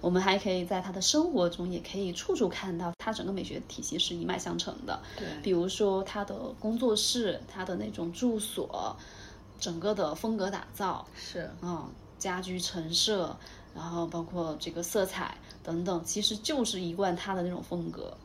[0.00, 5.00] 我们还可以在他的生活中也可以处处看到他整个美学体系是一脉相承的。
[5.16, 8.96] 对，比如说他的工作室，他的那种住所，
[9.58, 13.36] 整个的风格打造是，嗯，家居陈设，
[13.74, 18.16] 然后包括这个色彩等等，其实就是一贯他的那种风格。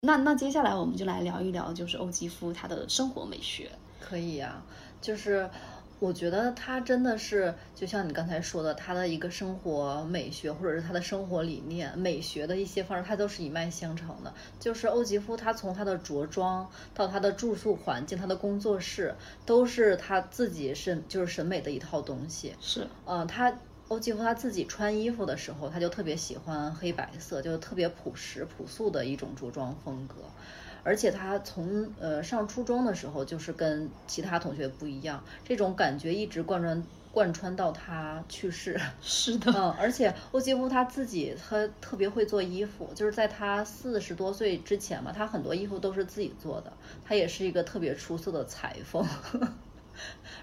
[0.00, 3.70] 那那接下来我们就来聊一聊，就是欧吉夫他的生活美学。
[4.00, 4.62] 可以啊，
[5.00, 5.50] 就是
[5.98, 14.32] 我觉得他真的是，就像你刚才说的，他的一个生活美学，或者是他的生活理念、美学的一些方式，他都是一脉相承的。
[14.60, 22.54] 就是欧吉夫，他从他的着装到他的住宿环境、他的工作室，都是他自己是就是审美的一套东西。
[22.60, 23.52] 是，嗯，他。
[23.88, 30.14] 欧几夫他自己穿衣服的时候，他就特别喜欢黑白色，就特别朴实朴素的一种着装风格。
[30.82, 38.80] 而且他从呃上初中的时候，就是跟其他同学不一样，这种感觉一直贯穿贯穿到他去世。
[39.02, 46.72] 是的，嗯，而且欧几夫他自己他特别会做衣服，就是在他四十多岁之前嘛，他很多衣服都是自己做的。
[47.04, 49.04] 他也是一个特别出色的裁缝。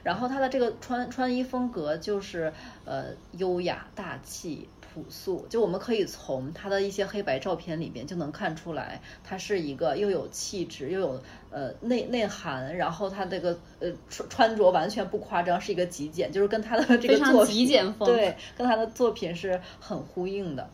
[0.03, 2.53] 然后他的这个穿穿衣风格就是
[2.85, 3.05] 呃
[3.37, 20.69] 优雅大气朴素，就我们可以从他的一些黑白照片里边就能看出来，他是一个又有气质又有呃内内涵，然后他这个呃穿穿着完全不夸张，是一个极简，就是跟他的这个作极简风对，跟他的作品是很呼应的。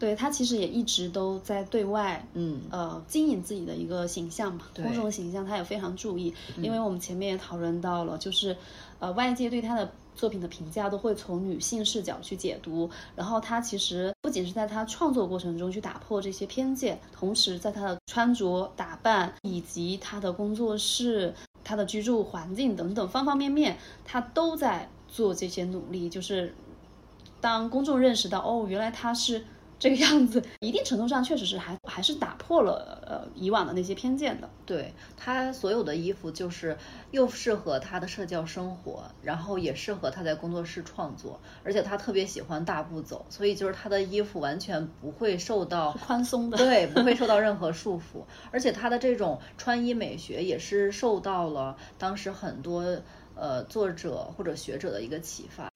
[0.00, 6.32] 对他其实也一直都在对外，嗯，呃，经营自己的一个形象嘛，公众形象他也非常注意。
[6.56, 8.56] 因为我们前面也讨论到了，就是，
[8.98, 12.88] 呃，外界对他的作品的评价都会从女性视角去解读。
[13.14, 26.08] 然后他其实不仅是在他创作过程中去打破这些偏见，同时在他的穿着打扮以及他的工作室、他的居住环境等等方方面面，他都在做这些努力。
[26.08, 26.54] 就是
[27.38, 29.44] 当公众认识到，哦，原来他是。
[29.80, 34.48] 这个样子，一定程度上确实是还还是打破了呃以往的那些偏见的。
[34.66, 36.76] 对他所有的衣服就是
[37.12, 48.22] 又适合他的社交生活，然后也适合他在工作室创作，而且他特别喜欢大步走，所以就是他的衣服完全不会受到宽松的，对，不会受到任何束缚。
[48.52, 52.84] 而且他的这种穿衣美学也是受到了当时很多
[53.34, 55.69] 呃作者或者学者的一个启发。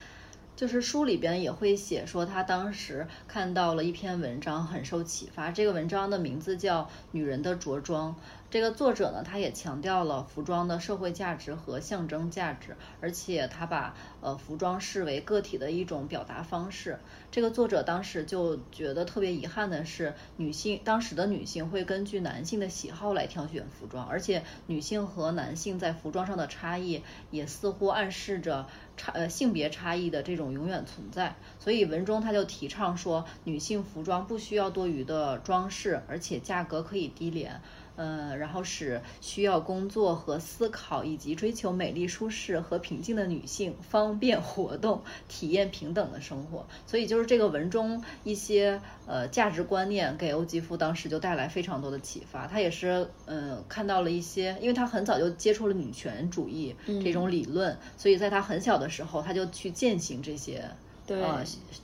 [0.57, 5.51] 就是书里边也会写说，他当时看到了一篇文章，很受启发。
[5.51, 8.13] 这个文章的名字叫《女人的着装》。
[8.55, 17.01] 这个作者呢，他也强调了服装的社会价值和象征价值，而且他把呃服装视为个体的一种表达方式。
[17.33, 31.35] 这个作者当时就觉得特别遗憾的是，女性当时的女性会根据男性的喜好来挑选服装，而且女性和男性在服装上的差异也似乎暗示着差呃性别差异的这种永远存在。
[31.59, 37.61] 所以文中他就提倡说，女性服装不需要多余的装饰，而且价格可以低廉。
[37.97, 46.67] 呃，然后使需要工作和思考以及追求美丽、舒适和平静的女性方便活动，体验平等的生活。
[46.87, 52.47] 所以就是这个文中一些呃价值观念，给欧吉夫当时就带来非常多的启发。
[52.47, 60.65] 他也是嗯看到了一些，因为他很早就接触了女权主义这种理论，所以在他很小的时候他就去践行这些
[61.07, 61.23] 对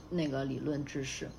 [0.09, 1.29] 那个理论知识。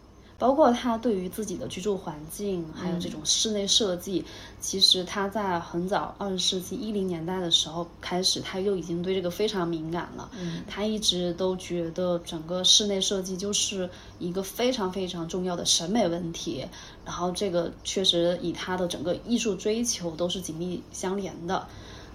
[0.43, 4.25] 包括他对于自己的居住环境，还有这种室内设计，
[4.61, 10.29] 其实他在很早二十世纪一零年代的时候开始，他就已经对这个非常敏感了。
[10.37, 16.67] 嗯，他一直都觉得整个室内设计就是一个非常非常重要的审美问题，
[17.05, 21.69] 然后这个确实以他的整个艺术追求都是紧密相连的。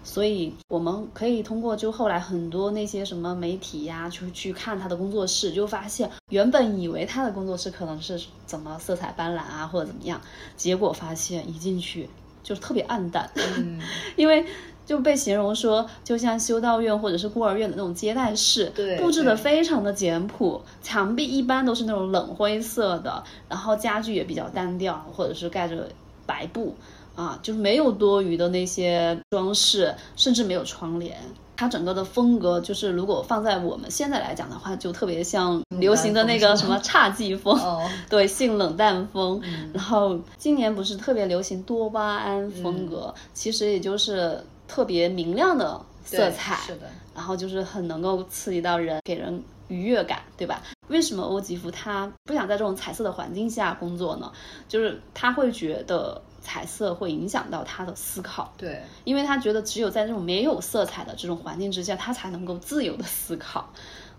[0.07, 10.21] 所以我们可以通过就后来很多那些什么媒体呀，就去看他的工作室，就发现原本以为他的工作室可能是怎么色彩斑斓啊或者怎么样，
[10.55, 12.07] 结果发现一进去
[12.41, 13.81] 就是特别暗淡，嗯，
[14.15, 14.45] 因为。
[14.87, 25.89] 就被形容说，就像修道院或者是孤儿院的那种接待室，对布置的非常的简朴，墙壁一般都是那种冷灰色的，然后家具也比较单调，或者是盖着
[26.25, 26.73] 白布，
[27.17, 31.17] 啊，就是没有多余的那些装饰，甚至没有窗帘。
[31.55, 39.41] 它整个的风格就是，如果放在我们现在来讲的话，就特别像流行的那个什么侘寂风，哦， 对，性冷淡风。
[39.73, 46.81] 然后今年不是特别流行多巴胺风格，其实也就是特别明亮的色彩，是的，
[47.15, 50.61] 然后就是很能够刺激到人，给人愉悦感，对吧？
[50.89, 54.31] 为什么欧吉夫他不想在这种彩色的环境下工作呢？
[54.69, 63.69] 就是他会觉得彩色会影响到他的思考，对，因为他觉得只有在这种没有色彩的这种环境之下，他才能够自由的思考。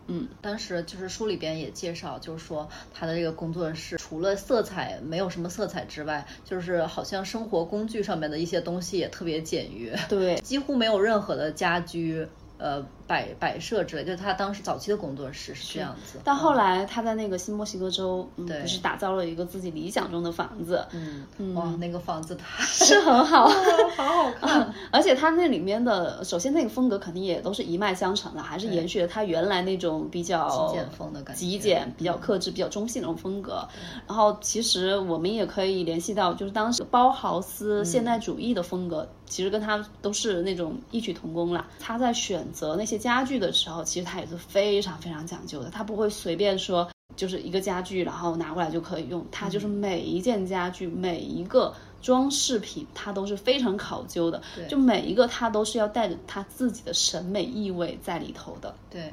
[0.08, 12.28] 嗯，当时就是书里边也介绍，就是说他的这个工作室除了色彩没有什么色彩之外，就是好像生活工具上面的一些东西也特别简约，对，几乎没有任何的家居。
[12.58, 16.20] 呃，摆摆设之类，就是他当时早期的工作室是这样子。
[16.22, 24.72] 但后来他在那个新墨西哥州，嗯，对不是打造了一个自己理想中的房子，嗯，哇，那个房子太 是很好，好好看。
[24.92, 33.66] 而且他那里面的，首先那个风格肯定也都是一脉相承的，还是延续了他原来那种比较极简风的感觉极简、比较克制、比较中性那种风格。
[34.06, 41.66] 然后其实我们也可以联系到，就是当时包豪斯现代主义的风格，其实跟他都是那种异曲同工啦。
[41.80, 46.90] 他在选择那些家具的时候，其实它也是非常非常讲究的，它不会随便说。
[47.16, 49.26] 就是一个家具，然后拿过来就可以用。
[49.32, 54.40] 它就是每一件家具，每一个装饰品，它都是非常考究的。
[54.68, 58.72] 就每一个它都是要带着它自己的审美意味在里头的。
[58.88, 59.12] 对，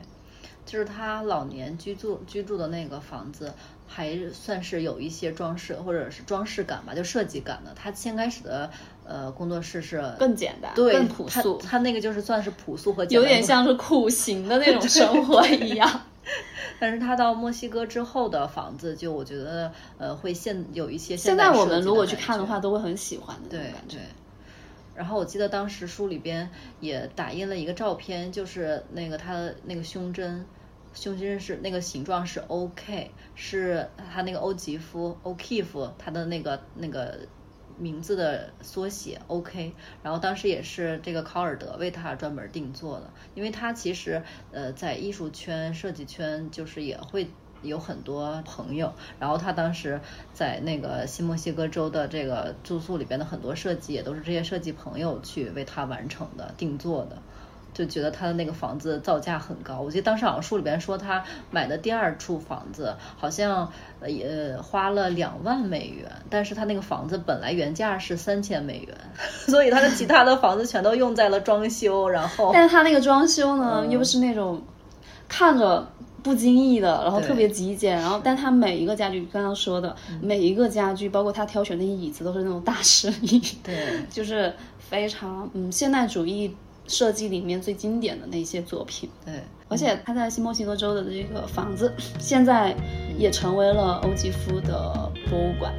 [0.68, 3.52] 就是他老年居住居住的那个房子，
[3.88, 7.74] 还算是有一些装饰或者是装饰感吧，就设计感的。
[7.76, 8.70] 它先开始的
[9.08, 16.02] 呃工作室是更简单对更朴素他他那个就是算是朴素和简单有点像是苦行的那种 生活一样。
[16.80, 24.02] 但是他到墨西哥之后的房子，就我觉得呃会现有一些现代在我们如果去看的话，都会很喜欢的那对种感觉对。。
[24.96, 26.50] 然后我记得当时书里边
[26.80, 30.46] 也打印了一个照片，就是那个他的那个胸针，
[30.94, 37.20] 胸针是那个形状是 OK，是他那个欧吉夫 O'Keefe 他的那个那个
[37.78, 39.74] 名字的缩写 OK。
[40.04, 47.28] 然后当时也是这个考尔德为他专门定做的，因为他其实呃在艺术圈、设计圈就是也会。
[47.62, 50.00] 有很多朋友，然后他当时
[50.34, 57.24] 在那个新墨西哥州的这个住宿里边的很多设计，也都是这些设计朋友去为他完成的、定做的，
[57.76, 59.82] 就觉得他的那个房子造价很高。
[59.82, 68.98] 我记得当时好像书里边说他买的第二处房子好像呃也花了两万美元，但是他那个房子本来原价是三千美元，
[69.46, 73.92] 所以他的其他的房子全都用在了装修，然后但是他那个装修呢，嗯。
[73.92, 74.62] 又是那种
[75.28, 75.88] 看着
[76.24, 83.76] 不经意的，然后特别极简，然后但他每一个家具，刚刚说的、每一个家具，包括他挑选那些椅子，都是那种大师椅，对。
[84.10, 86.56] 就是非常嗯现代主义
[86.88, 89.10] 设计里面最经典的那些作品。
[89.26, 89.34] 对。
[89.68, 92.76] 而且他在新墨西哥州的这个房子，现在
[93.18, 95.74] 也成为了欧吉夫的博物馆。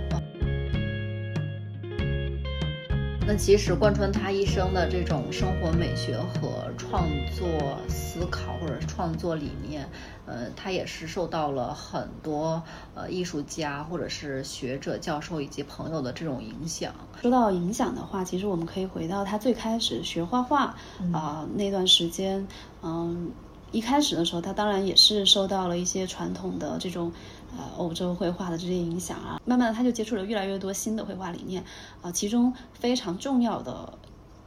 [3.29, 9.89] 那其实贯穿他一生的这种生活美学和创作思考，或者是创作理念，
[10.27, 12.62] 呃，他也是受到了很多
[12.95, 16.95] 呃艺术家或者是学者、教授以及朋友的这种影响。
[17.20, 20.77] 说到影响的话，其实我们可以回到他最开始学画画
[21.12, 22.47] 啊、那段时间，
[22.83, 23.33] 嗯。
[23.72, 27.12] 一开始的时候，他当然也是受到了一些传统的这种，
[27.57, 29.40] 呃，欧洲绘画的这些影响啊。
[29.44, 31.64] 慢慢的，他就接触了越来越多新的绘画理念
[32.02, 33.98] 啊、其中非常重要的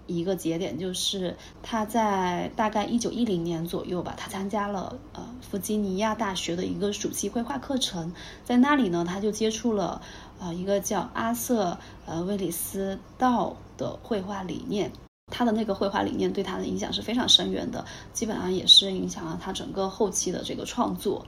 [0.08, 8.12] 一个节点就是他在大概一九一零年左右吧，他参加了呃弗吉尼亚大学的一个暑期绘画课程，
[8.44, 10.02] 在那里呢，他就接触了
[10.40, 14.92] 呃一个叫阿瑟呃威里斯道的绘画理念。
[15.32, 21.24] 他的那个绘画理念对他的影响是非常深远的，基本上也是影响了他整个后期的这个创作。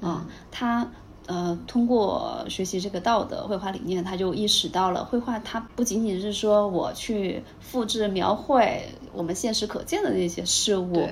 [0.00, 0.90] 啊、他
[1.26, 11.08] 呃通过学习这个道德绘画理念，他就意识到了绘画它不仅仅是说我去复制描绘我们现实可见的那些事物，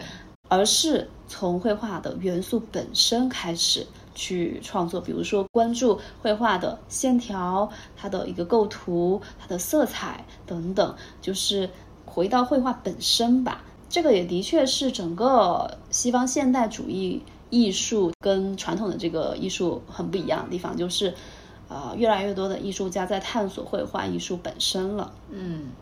[0.49, 11.71] 而是从绘画的元素本身开始去创作，比如说关注绘画的线条、它的一个构图、它的色彩等等，就是
[12.05, 13.63] 回到绘画本身吧。
[13.89, 21.13] 这个也的确是整个西方现代主义艺术跟传统的这个艺术很不一样的地方，就是，
[21.69, 25.13] 呃，越来越多的艺术家在探索绘画艺术本身了。
[25.31, 25.73] 嗯，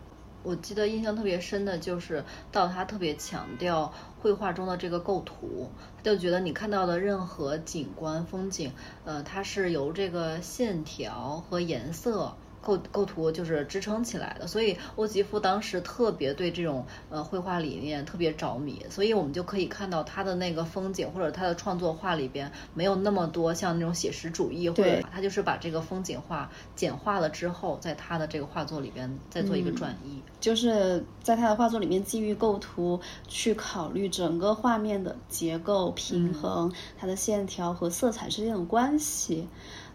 [0.43, 8.71] 我记得印象特别深的就是到他特别强调绘画中的这个构图，他就觉得你看到的任何景观风景，
[9.05, 12.35] 呃，它是由这个线条和颜色。
[12.61, 30.21] 构构图就是支撑起来的，所以欧吉夫当时特别对这种呃绘画理念特别着迷，所以我们就可以看到他的那个风景或者他的创作画里边没有那么多像那种写实主义，或者对他就是把这个风景画简化了之后，在他的这个画作里边再做一个转移。
[30.39, 39.47] 就是在他的画作里面，基于构图去考虑整个画面的结构、平衡、它的线条和色彩之间的关系。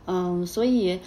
[0.06, 1.00] 嗯，所以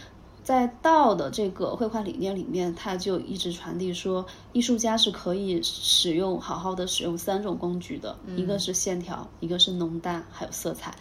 [0.47, 10.95] 在道的这个绘画理念里面，他就一直传递说，艺术家是可以使用好好的使用三种工具的，一个是线条，一个是浓淡，还有色彩。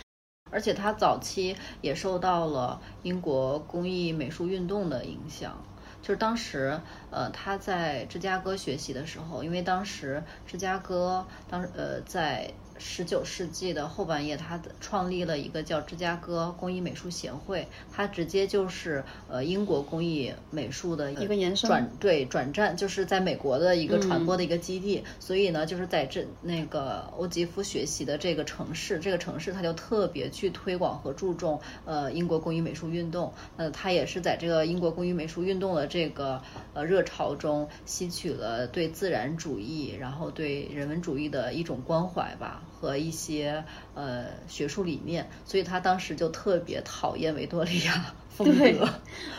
[0.50, 5.56] 而且他早期也受到了英国工艺美术运动的影响。
[6.02, 6.80] 就是当时，
[7.12, 25.04] 呃，他在芝加哥学习的时候，因为当时芝加哥当呃在十九世纪的后半叶，他创立了一个叫芝加哥工艺美术协会，它直接就是呃英国工艺美术的一个延伸转对转战，就是在美国的一个传播的一个基地。
[25.20, 33.32] 所以呢，就是在这那个欧吉夫学习的这个城市，这个城市他就特别去推广和注重呃英国工艺美术运动。
[33.56, 36.42] 呃，他也是在这个英国工艺美术运动的这个
[36.74, 42.62] 呃热潮中吸取了对自然主义，然后对人文主义的一种关怀吧。
[42.78, 43.64] 和一些
[43.94, 48.88] 呃学术理念，所以他当时就特别讨厌维多利亚 风格，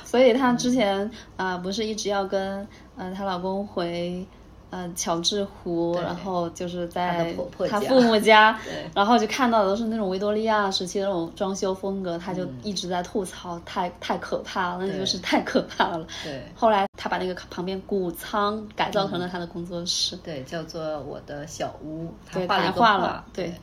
[0.03, 4.25] 所以她之前啊、呃不是一直要跟嗯她老公回
[4.69, 8.59] 呃乔治湖，然后就是在婆婆家她父母家，
[8.93, 16.05] 然后就看到的都是那种维多利亚时期的那种装修风格，她就嗯一直在吐槽，太太可怕了，那就是太可怕了。
[16.23, 16.41] 对。
[16.55, 23.53] 后来她把那个旁边谷仓改造成了她的工作室，对，叫做我的小屋，他对画了画了画，对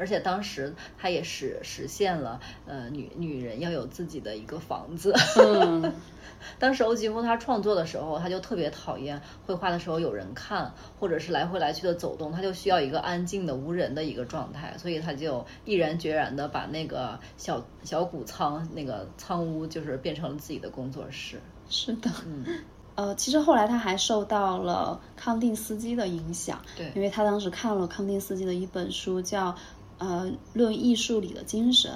[0.00, 5.14] 而且当时他也实实现了，呃，女女人要有自己的一个房子。
[5.36, 5.92] 嗯，
[6.58, 21.38] 当时欧吉夫他创作的时候，他就特别讨厌绘画的时候有人看，或者是来回来去的走动，他就需要一个安静的无人的一个状态，所以他就毅然决然的把那个小小谷仓那个仓屋，就是变成了自己的工作室。
[21.68, 22.10] 是的。
[22.26, 22.44] 嗯，
[22.96, 29.54] 呃，其实后来他还受到了康定斯基的影响，对因为他当时看了康定斯基的一本书叫。
[30.00, 31.92] 呃，论艺术里的精神，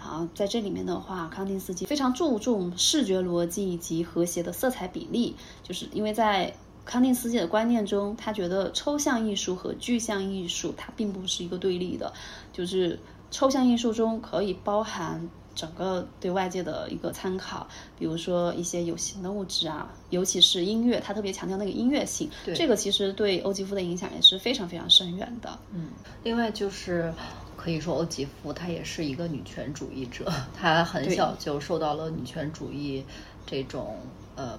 [0.00, 6.52] 然后在这里面的话，康定斯基非常注重视觉逻辑以及和谐的色彩比例，就是因为在
[6.84, 12.12] 康定斯基的观念中，他觉得抽象艺术和具象艺术它并不是一个对立的，
[12.52, 12.98] 就是
[13.30, 17.66] 抽象艺术中可以包含整个对外界的一个参考，
[17.98, 25.58] 比如说一些有形的物质啊，尤其是音乐，他特别强调那个音乐性，对这个其实对欧吉夫的影响也是非常非常深远的。
[25.72, 25.88] 嗯，
[26.22, 27.12] 另外就是
[27.56, 33.04] 可以说欧吉夫他也是一个女权主义者，他很小就受到了女权主义
[33.46, 33.96] 这种
[34.36, 34.58] 呃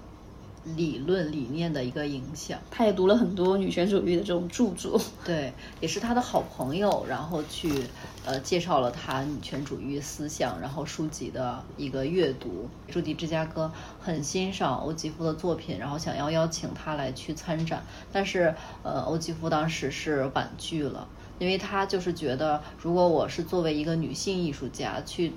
[0.76, 2.60] 理论理念的一个影响。
[2.72, 7.84] 他也读了很多女权主义的这种著作，对，也是他的好朋友，然后去
[8.26, 12.68] 呃介绍了他女权主义思想，然后书籍的一个阅读。
[12.90, 18.54] 朱迪芝加哥很欣赏欧吉夫的作品，然后想要邀请他来去参展，但是
[18.84, 21.08] 呃欧吉夫当时是婉拒了，
[21.40, 25.34] 因为他就是觉得，如果我是作为一个女性艺术家去。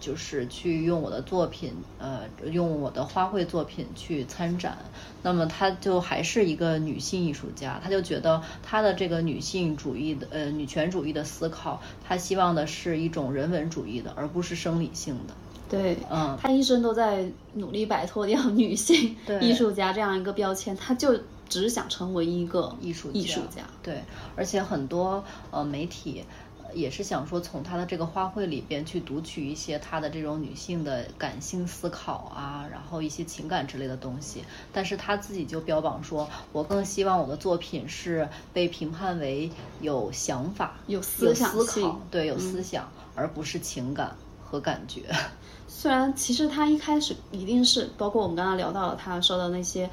[0.00, 4.78] 就是去用我的作品，呃，用我的花卉作品去参展，
[5.22, 15.34] 那么她就还是一个女性艺术家，她就觉得她的这个女性主义的，呃，女权主义的思考，她希望的是一种人文主义的，而不是生理性的。
[15.68, 23.62] 对，嗯她一生都在努力摆脱掉女性对艺术家这样一个标签，她就只想成为一个艺术艺术家。
[23.82, 24.02] 对，
[24.34, 25.22] 而且很多
[25.52, 34.44] 呃媒体呃也是想说从她的这个花卉里边去读取一些她的这种女性的感性思考啊，然后一些情感之类的东西。
[34.72, 39.50] 但是她自己就标榜说，我更希望我的作品是被评判为
[39.80, 45.02] 有想法、有思想性思考，对，有嗯思想，而不是情感和感觉。
[45.66, 49.88] 虽然其实他一开始一定是，包括我们刚刚聊到了他说的那些，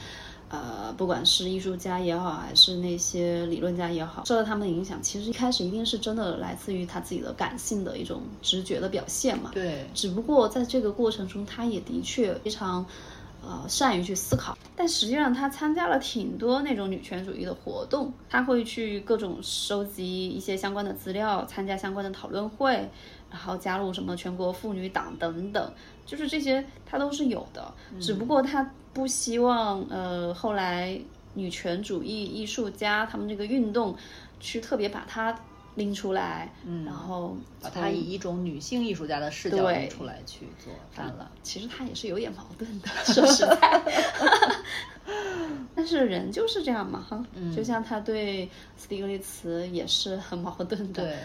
[0.50, 9.52] 呃，不管是艺术家也好，还是那些理论家也好，受到他们的影响，其实一开始一定是真的来自于他自己的感性的一种直觉的表现嘛。
[9.54, 12.86] 对，只不过在这个过程中，他也的确非常，
[13.43, 22.89] 呃，善于去思考，但实际上他参加了挺多那种女权主义的活动，他会去各种收集一些相关的资料，参加相关的讨论会，
[23.30, 25.74] 然后加入什么全国妇女党等等，
[26.08, 30.99] 就是这些他都是有的，只不过他不希望呃后来
[31.36, 33.95] 女权主义艺术家他们这个运动
[34.39, 35.38] 去特别把他。
[35.78, 41.28] 拎出来，嗯，然后把它以一种女性艺术家的视角拎出来去做展览。
[41.43, 43.84] 其实他也是有点矛盾的，说实在。
[45.76, 47.24] 但是人就是这样嘛，哈，
[47.55, 51.03] 就像他对斯蒂格利茨也是很矛盾的。
[51.03, 51.16] 对，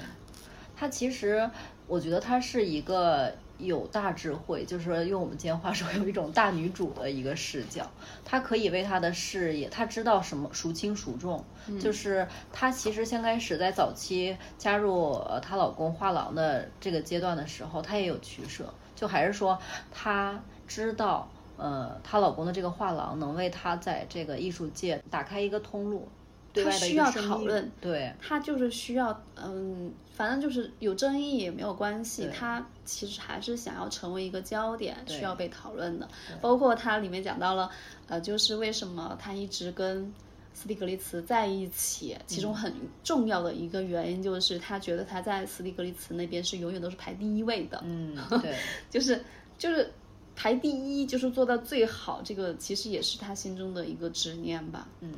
[0.77, 1.51] 他其实
[1.87, 3.35] 我觉得他是一个。
[3.63, 7.91] 有大智慧，就是说用我们今天话说，有一种大女主的一个视角，
[8.25, 11.45] 她可以为她的事业，她知道什么孰轻孰重，
[11.81, 19.59] 就是她其实先开始在早期加入呃她老公画廊的这个阶段的时候，她也有取舍，就还是说
[19.91, 26.09] 她知道呃她老公的这个画廊能为她在这个艺术界打开一个通路。
[26.55, 36.09] 他需要讨论，对，她就是需要，嗯，反正就是有争议也没有关系，他其实还是想要成为一个焦点，需要被讨论的。
[36.41, 37.71] 包括他里面讲到了，
[38.09, 40.13] 呃，就是为什么他一直跟
[40.55, 48.57] 斯蒂格利茨在一起，其中很重要的一个原因就是他觉得他在斯蒂格利茨那边是永远都是排第一位的，嗯， 对，
[48.91, 49.25] 就是
[49.57, 49.91] 就是
[50.37, 55.13] 排第一，就是做到最好，这个其实也是他心中的一个执念吧，嗯。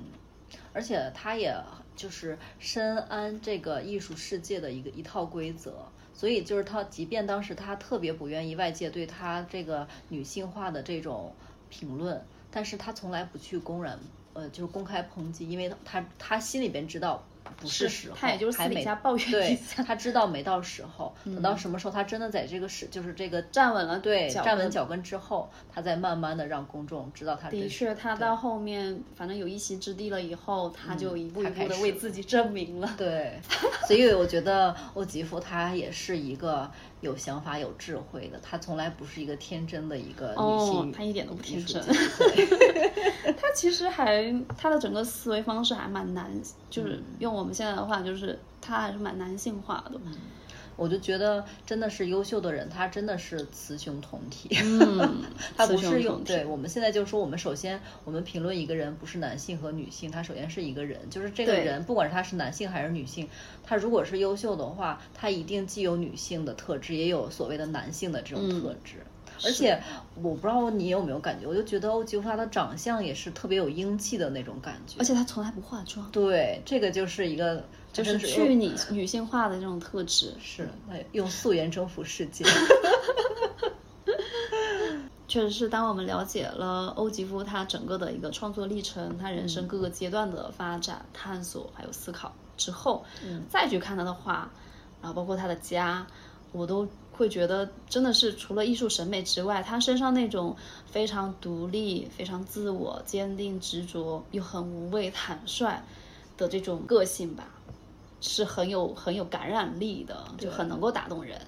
[0.73, 1.57] 而且他也
[1.97, 11.35] 就是深谙这个艺术世界的一个一套规则，所以就是他，即便当时他特别不愿意外界对他这个女性化的这种
[11.71, 13.99] 评论，但是他从来不去公然，
[14.33, 17.25] 呃，就是公开抨击，因为他他心里边知道。
[17.57, 19.83] 不是时候，他也就是私底下抱怨一下。
[19.83, 27.49] 他知道没到时候，等到什么时候他真的在这个时，就是这个站稳了，对，站稳脚跟之后，他再慢慢的让公众知道他。
[27.51, 32.95] 的确，他到后面反正有一席之地了以后，他就一步一步的为自己证明了。
[32.97, 33.41] 对，
[33.87, 36.71] 所以我觉得欧吉夫他也是一个。
[37.05, 40.91] 有想法、有智慧的，她从来不是一个天真的一个女性。
[40.91, 41.81] 她一点都不天真。
[43.37, 46.31] 她 其实还，她的整个思维方式还蛮男，
[46.71, 50.01] 就是用我们现在的话，就是她还是蛮男性化的。
[50.77, 54.49] 我就觉得真的是优秀的人，他真的是雌雄同体。
[54.63, 55.23] 嗯，
[55.57, 56.45] 他不是用对。
[56.45, 63.29] 我们现在就说，我们首先我们评论一个人，不是男性和女性，他首先是一个人，就是这个人，不管是他是男性还是女性，
[63.63, 68.97] 他如果是优秀的话，他一定既有女性的特质，也有所谓的男性的这种特质。
[69.45, 69.81] 而且
[70.17, 74.97] 我不知道你有没有感觉，我就觉得欧吉夫他的长相也是特别有英气的那种感觉。
[74.99, 76.11] 而且他从来不化妆。
[76.11, 77.65] 对，这个就是一个。
[77.95, 80.69] 就是去女女性化的这种特质，是
[81.13, 82.45] 用素颜征服世界。
[85.27, 94.49] 确实是，当我们了解了欧吉夫他整个的一个创作历程，他人生各个阶段的发展、探索还有思考之后，嗯再去看他的画，
[95.01, 96.07] 然后包括他的家，
[96.53, 105.83] 我都会觉得真的是除了艺术审美之外，他身上那种非常独立、非常自我、坚定、执着又很无畏、坦率
[106.37, 107.49] 的这种个性吧。
[108.27, 111.39] 是很有很有感染力的，就很能够打动人。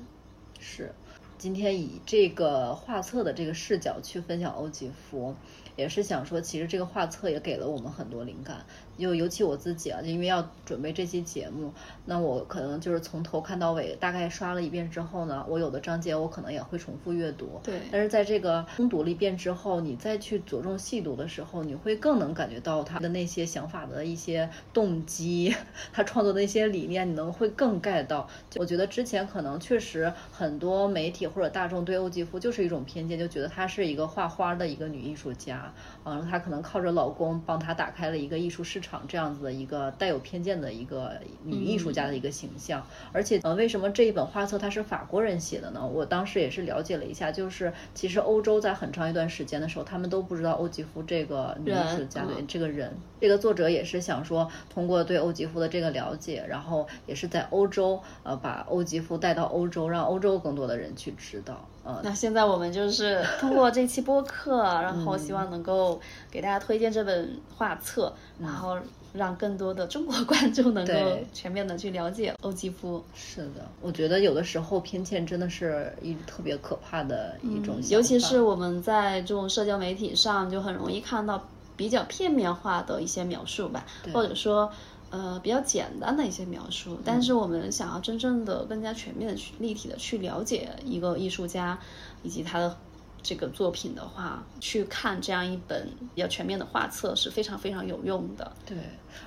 [0.60, 0.94] 是，
[1.38, 5.34] 今天以这个画册的这个视角去分享欧几夫，
[5.74, 8.66] 也是想说，其实这个画册也给了我们很多灵感。
[8.98, 11.72] 就尤其我自己啊，因为要准备这期节目，
[12.04, 17.60] 那我可能就是从头看到尾，大概刷了一遍之后呢，我有的章节我可能也会重复阅读。
[17.62, 17.80] 对。
[17.92, 25.54] 但是在这个通读了一遍之后，你再去着重细读的时候，你会更能感觉到他的那些想法的一些动机，
[25.92, 28.26] 他创作的一些理念，你能会更 get 到。
[28.56, 35.72] 我觉得之前可能确实很多媒体或者大众对欧吉夫就是一种偏见，就觉得她是一个画花的一个女艺术家，
[36.04, 38.85] 完了她可能靠着老公帮她打开了一个艺术市场。
[38.86, 41.12] 场这样子的一个带有偏见的一个
[41.42, 45.84] 女艺术家的一个形象，而且呃，为什么这一本画册它是法国人写的呢？
[45.84, 61.66] 我当时也是了解了一下，就是其实欧洲在很长一段时间的时候，他们都不知道欧吉夫这个女艺术家对这个人，这个作者也是想说通过对欧吉夫的这个了解，然后也是在欧洲呃把欧吉夫带到欧洲，让欧洲更多的人去知道。
[62.02, 68.76] 那现在我们就是通过这期播客， 然后希望能够给大家推荐这本画册，然后
[69.12, 70.94] 让更多的中国观众能够
[71.32, 73.02] 全面的去了解欧吉夫。
[73.14, 81.44] 是的，我觉得有的时候偏见真的是一特别可怕的一种，尤其是我们在这种社交媒体上，就很容易看到
[81.76, 84.70] 比较片面化的一些描述吧，或者说。
[85.10, 91.78] 呃，比较简单的一些描述，但是我们想要真正的、更加全面的去立体的去了解一个艺术家
[92.22, 92.76] 以及他的
[93.22, 98.52] 这个作品的话，去看这样一本比较全面的画册是非常非常有用的。
[98.66, 98.76] 对，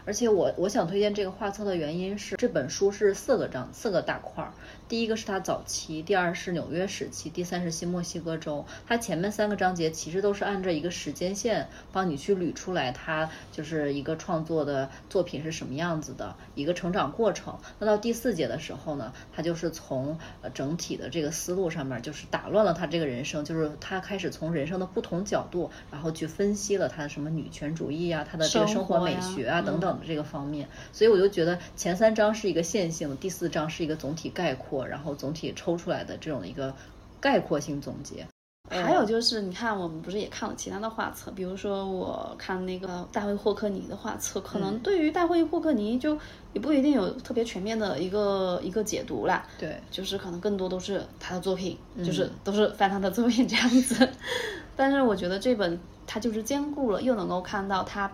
[0.06, 4.54] 而且我我想推荐这个画册的原因是，这本书是四个章，四个大块儿。
[4.90, 8.66] 第一个是他早期，第二是纽约时期，第三是新墨西哥州。
[8.88, 17.60] 它前面三个章节其实都是按照一个时间线帮你去捋出来，它就是一个创作的作品是什么样子的一个成长过程。
[17.78, 30.68] 那到第四节的时候呢，他就是从呃整体的这个思路上面，就是打乱了他这个人生，就是他开始从人生的不同角度，然后去分析了他的什么女权主义啊，他的这个生活美学啊等等的这个方面。
[30.92, 34.79] 所以我就觉得前三章是一个线性的，第四章是一个总体概括。
[34.88, 36.74] 然后总体抽出来的这种一个
[37.20, 38.26] 概括性总结，
[38.70, 46.18] 还有就是，你看我们不是也看了其他的画册，比如说我看那个大卫霍克尼的画册，可能对于大卫霍克尼就
[46.54, 49.46] 也不一定有特别全面的一个一个解读啦。
[49.58, 54.08] 对，就是可能更多都是他的作品，就是都是翻他的作品这样子。
[54.76, 58.12] 但是我觉得这本它就是兼顾了，又能够看到他。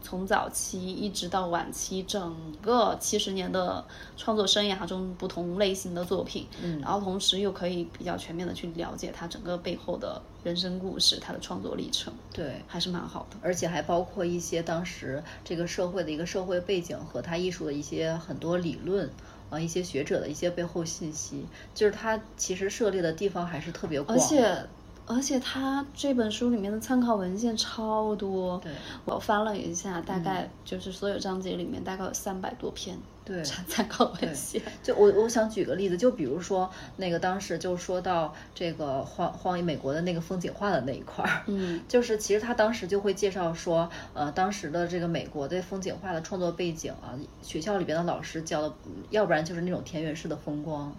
[0.00, 3.84] 从早期一直到晚期，整个七十年的
[4.16, 13.36] 创作生涯中，不同类型的作品，嗯，然后同时又可以比较全面的去了解他整个背后的人生故事，他的创作历程，对，还是蛮好的。
[13.42, 19.10] 而且还包括一些当时这个社会的一个社会背景和他艺术的一些很多理论
[19.50, 21.44] 啊，一些学者的一些背后信息，
[21.74, 24.66] 就是他其实涉猎的地方还是特别广，而且。
[25.08, 28.70] 而且他这本书里面的参考文献超多，对
[29.06, 32.96] 我翻了一下，大概就是所有章节里面大概有三百多篇。
[33.24, 34.62] 对，参考文献。
[34.82, 48.74] 就我我想举个例子，就比如说那个当时就说到这个荒荒野美国的那个风景画的那一块儿，嗯，就是其实他当时就会介绍说，呃，当时的这个美国的风景画的创作背景啊，学校里边的老师教的，
[49.10, 50.94] 要不然就是那种田园式的风光。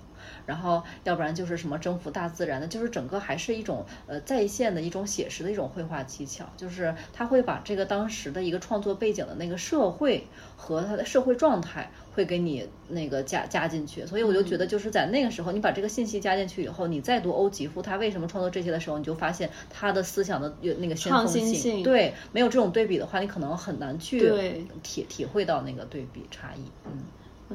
[0.46, 10.26] 然后，要不然就是什么征服大自然的，就是整个还是一种呃在线的一种写实的一种绘画技巧，就是他会把这个当时的一个创作背景的那个社会
[10.56, 27.04] 和他的社会状态会给你那个加加进去，所以我就觉得就是在那个时候，你把这个信息加进去以后，你再读欧吉夫他为什么创作这些的时候，你就发现他的思想的有那个先锋性，对，没有这种对比的话，你可能很难去体体会到那个对比差异，嗯。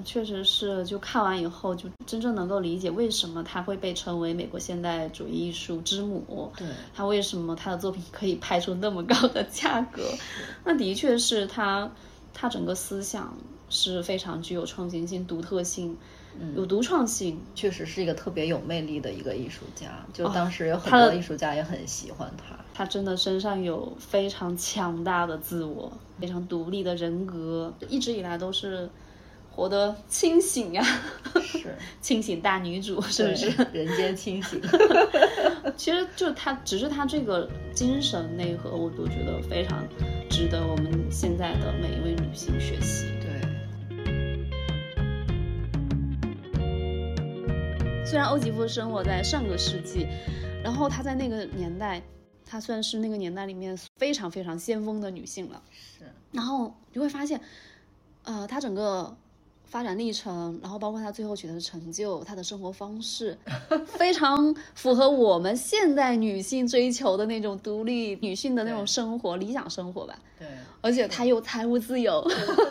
[0.02, 6.50] 确实是，就看完以后，就真正能够理解为什么他会被称为美国现代主义艺术之母。
[6.56, 10.02] 对，他为什么他的作品可以拍出那么高的价格？
[10.64, 11.92] 那的确是他，
[12.32, 13.36] 他整个思想
[13.70, 15.96] 是非常具有创新性、独特性，
[16.56, 20.04] 有独创性，确实是一个特别有魅力的一个艺术家。
[20.12, 22.56] 就当时有很多艺术家也很喜欢他。
[22.74, 28.90] 他真的身上有非常强大的自我，非常独立的人格，一直以来都是。
[29.54, 30.84] 活得清醒呀，
[31.40, 34.60] 是 清醒大女主，是不是人间清醒？
[35.76, 39.86] 其实就她，只是她这个精神内核，我都觉得非常
[40.28, 43.06] 值得我们现在的每一位女性学习。
[43.20, 43.30] 对。
[48.04, 50.08] 虽然欧吉夫生活在上个世纪，
[50.64, 52.02] 然后她在那个年代，
[52.44, 55.62] 她算是那个年代里面非常非常先锋的女性了。
[55.70, 56.04] 是。
[56.32, 57.40] 然后你会发现，
[58.24, 59.16] 呃，她整个。
[59.66, 63.36] 发展历程，然后包括她最后取得的成就，她的生活方式，
[63.86, 70.16] 非常符合我们现代女性追求的那种独立女性的那种生活理想生活吧。
[70.38, 70.46] 对，
[70.80, 72.24] 而且她又财务自由。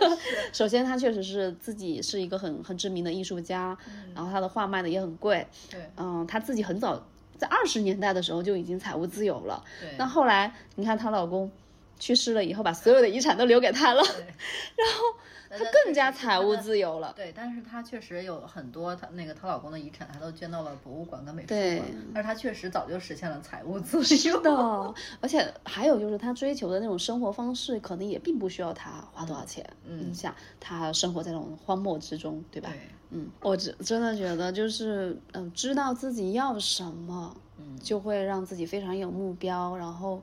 [0.53, 3.77] 首先，她确实是自己是一个很很知名的艺术家，
[4.15, 5.45] 然后她的画卖的也很贵。
[5.69, 7.05] 对，嗯，她自己很早
[7.37, 9.61] 在二十年代的时候就已经财务自由了。
[9.81, 11.51] 对，那后来你看她老公
[11.99, 14.01] 去世了以后，把所有的遗产都留给她了，
[14.77, 15.19] 然后。
[15.57, 17.13] 她更加财务自由了。
[17.15, 21.81] 对，但是她确实有很多，她那个她老公的遗产，她都捐到了博物馆跟美术馆。
[22.13, 24.03] 但是她确实早就实现了财务自由。
[24.03, 29.67] 是的，而且还有就是她追求的那种生活方式，可能也并不需要她花多少钱。
[29.85, 32.69] 嗯，你想，她生活在那种荒漠之中，对吧？
[32.69, 32.79] 对。
[33.15, 40.19] 嗯，我真真的觉得就是，嗯，知道自己要什么，嗯，就会让自己非常有目标，然后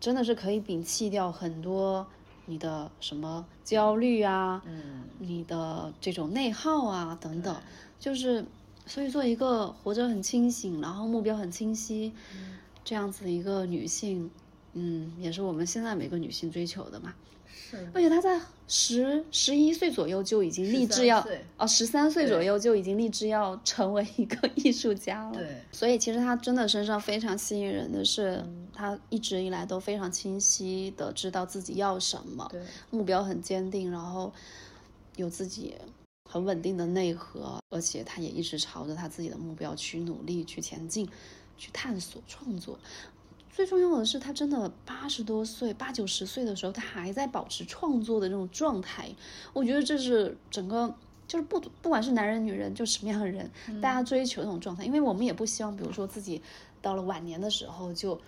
[0.00, 2.06] 真的是可以摒弃掉很多。
[2.46, 4.62] 你的什么焦虑啊？
[4.66, 7.56] 嗯，你的这种内耗啊，等等，
[8.00, 8.44] 就是
[8.86, 12.12] 所以做一个活着很清醒，然后目标很清晰，
[12.84, 14.30] 这样子一个女性，
[14.74, 17.14] 嗯，也是我们现在每个女性追求的嘛。
[17.54, 25.34] 是而且她在十十一岁左右就已经立志要哦，十三岁左右就已经立志要成为一个艺术家了。
[25.34, 28.42] 对，所以其实她真的身上非常吸引人的是，
[28.72, 32.60] 她一直以来都非常清晰的知道自己要什么，对，
[32.90, 34.32] 目标很坚定，然后
[35.16, 35.74] 有自己
[36.30, 41.08] 很稳定的内核，而且她也一直朝着她自己的目标去努力去前进，
[41.56, 42.78] 去探索创作。
[43.52, 49.08] 最重要的是，他真的八十多岁、八九十岁的时候，他还在保持创作的那种状态。
[49.52, 50.92] 我觉得这是整个
[51.28, 53.50] 就是不不管是男人女人，就什么样的人，
[53.82, 54.84] 大家追求那种状态。
[54.84, 56.40] 因为我们也不希望，比如说自己
[56.80, 58.18] 到了晚年的时候，就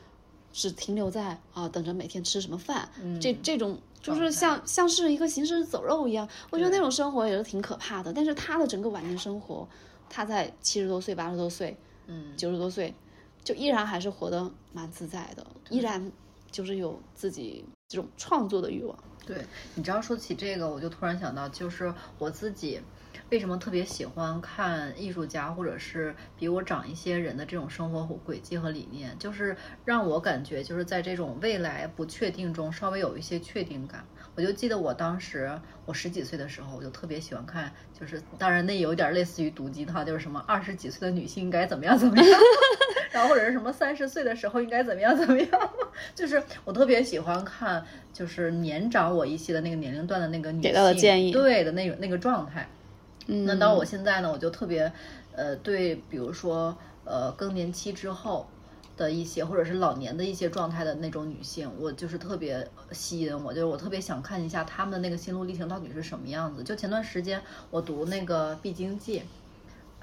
[0.53, 2.87] 只停留在啊等着每天吃什么饭，
[3.19, 6.29] 这这种就是像像是一个行尸走肉一样。
[6.51, 8.13] 我觉得那种生活也是挺可怕的。
[8.13, 9.67] 但是他的整个晚年生活，
[10.11, 11.75] 他在七十多岁、八十多岁，
[12.09, 12.95] 嗯，九十多岁。
[13.45, 16.11] 就依然还是活得蛮自在的，依然
[16.51, 18.99] 就是有自己这种创作的欲望。
[19.27, 19.39] 对
[19.75, 22.81] 你知道说起这个，我就突然想到，就是我自己
[23.31, 34.05] 为什么特别喜欢看艺术家，或者是比我长一些人的这种生活轨迹和理念，就是让我感觉就是在这种未来不确定中稍微有一些确定感。
[34.37, 42.41] 我就记得我当时我十几岁的时候，我就特别喜欢看，就是当然那有点类似于毒鸡汤，就是什么二十几岁的女性应该怎么样怎么样，
[43.15, 45.49] 然后或者是什么三十岁的时候应该怎么样 怎么样，
[46.15, 52.69] 就是我特别喜欢看，就是年长我一些的那个年龄段的那个女性给到的建议，对的那种那个状态。
[53.29, 54.93] 嗯，那到我现在呢，我就特别
[55.35, 58.47] 呃对，比如说呃更年期之后。
[58.97, 66.63] 的一些，或者是老年的一些状态的那种女性，我就是特别吸引我，就是我特别想看一下她们的那个心路历程到底是什么样子。
[66.63, 69.19] 就前段时间我读那个《必经记》，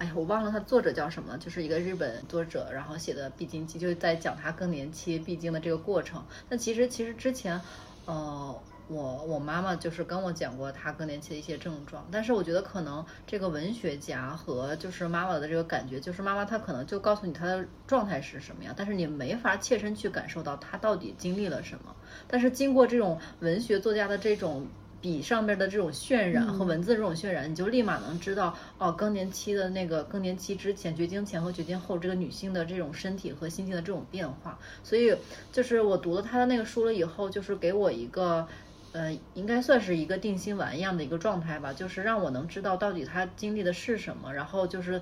[0.01, 6.25] 哎，我忘了它作者叫什么，就是一个日本作者，然后写的《必经记》，就是在讲他更年期必经的这个过程。
[6.49, 7.61] 那其实，其实之前，
[8.05, 8.59] 呃。
[8.87, 21.95] 我我妈妈就是跟我讲过她更年期的一些症状，但是我觉得可能这个文学家和就是妈妈的这个感觉，就是妈妈她可能就告诉你她的状态是什么样，但是你没法切身去感受到她到底经历了什么。
[22.27, 24.67] 但是经过这种文学作家的这种
[25.01, 34.59] 笔上面的这种渲染和文字这种渲染，你就立马能知道哦，更年期的那个更年期之前、绝经前和绝经后这个女性的这种身体和心情的这种变化。
[34.83, 35.15] 所以
[35.51, 38.47] 就是我读了她的那个书了以后，就是给我一个。
[38.93, 45.01] 呃，应该算是一个定心丸一样的一个状态吧，就是让我能知道到底他经历的是什么，然后就是，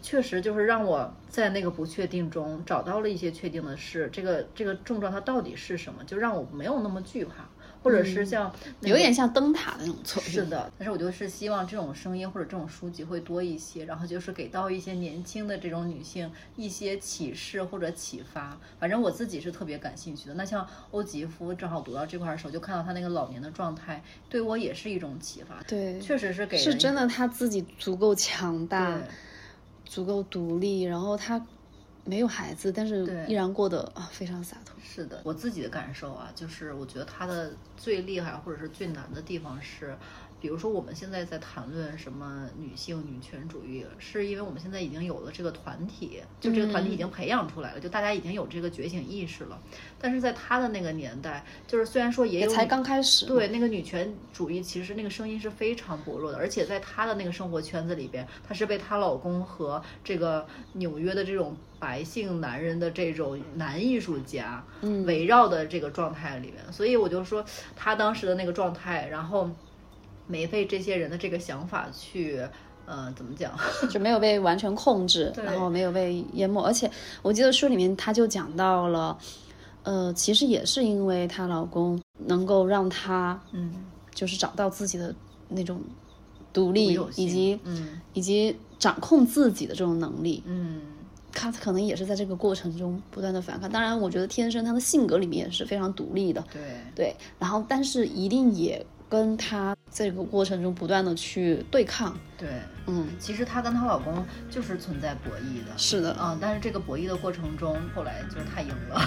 [0.00, 7.48] 确实就是让我在那个不确定中找到了一些确定的事，这个这个症状它到底是什么，就让我没有那么惧怕。
[7.84, 10.72] 或者是像有点像灯塔的那种作用，是的。
[10.78, 18.58] 但是我就是希望这种声音或者这种书籍会多一些，然后就是给到一些年轻的这种女性一些启示或者启发。
[18.80, 20.34] 反正我自己是特别感兴趣的。
[20.34, 25.62] 那像欧吉夫，正好读到这块的时候，就看到他那个老年的状态，对我也是一种启发。
[25.68, 28.98] 对，确实是给是真的，他自己足够强大，
[29.84, 31.44] 足够独立，然后他。
[32.04, 34.74] 没有孩子，但是依然过得啊非常洒脱。
[34.82, 39.96] 是的，我自己的感受啊，就是我觉得他的最厉害或者是最难的地方是。
[40.44, 49.58] 比如说，我们现在在谈论什么女性女权主义，是因为我们现在已经有了这个团体，就这个团体已经培养出来了，就大家已经有这个觉醒意识了。
[49.98, 64.62] 但是在他的那个年代，就是虽然说也有才刚开始，对那个女权主义，其实那个声音是非常薄弱的，而且在她的那个生活圈子里边，她是被她老公和这个纽约的这种白姓男人的这种男艺术家
[65.06, 67.42] 围绕的这个状态里面，所以我就说
[67.74, 69.48] 她当时的那个状态，然后。
[70.26, 72.40] 没被这些人的这个想法去，
[72.86, 73.52] 呃，怎么讲，
[73.90, 76.62] 就没有被完全控制，然后没有被淹没。
[76.62, 76.90] 而且
[77.22, 79.18] 我记得书里面他就讲到了，
[79.82, 83.72] 呃，其实也是因为她老公能够让她，嗯，
[84.14, 85.14] 就是找到自己的
[85.48, 85.80] 那种
[86.52, 90.80] 独立，以及，嗯，以及掌控自己的这种能力，嗯，
[91.32, 93.70] 她可能也是在这个过程中不断的反抗。
[93.70, 96.62] 当然，我觉得天生她的性格里面也是非常独立的，对，
[96.94, 97.16] 对。
[97.38, 98.84] 然后，但是一定也。
[99.14, 102.48] 跟她这个过程中不断的去对抗，对，
[102.88, 109.00] 嗯，其实她跟她老公就是存在博弈的，是的，嗯，但是这个博弈的过程中，后来就是她赢了，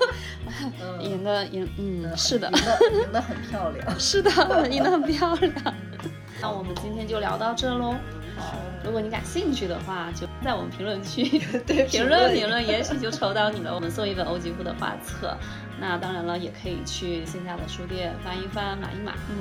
[1.04, 4.30] 赢的赢，嗯，是的，赢的赢的很漂亮， 是的，
[4.70, 5.52] 赢的很漂亮。
[6.40, 7.94] 那我们今天就聊到这喽。
[8.38, 13.74] 好，如果你感兴趣的话，就在我们评论区 对评论评论，也许就抽到你了。
[13.74, 15.36] 我们送一本欧吉布的画册。
[15.80, 19.36] 那当然了，也可以去线下的书店翻一翻、买一买，嗯，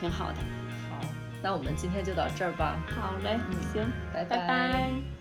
[0.00, 0.36] 挺好的。
[0.90, 1.00] 好，
[1.42, 2.76] 那我们今天就到这儿吧。
[3.00, 5.15] 好嘞，嗯，行，拜拜拜。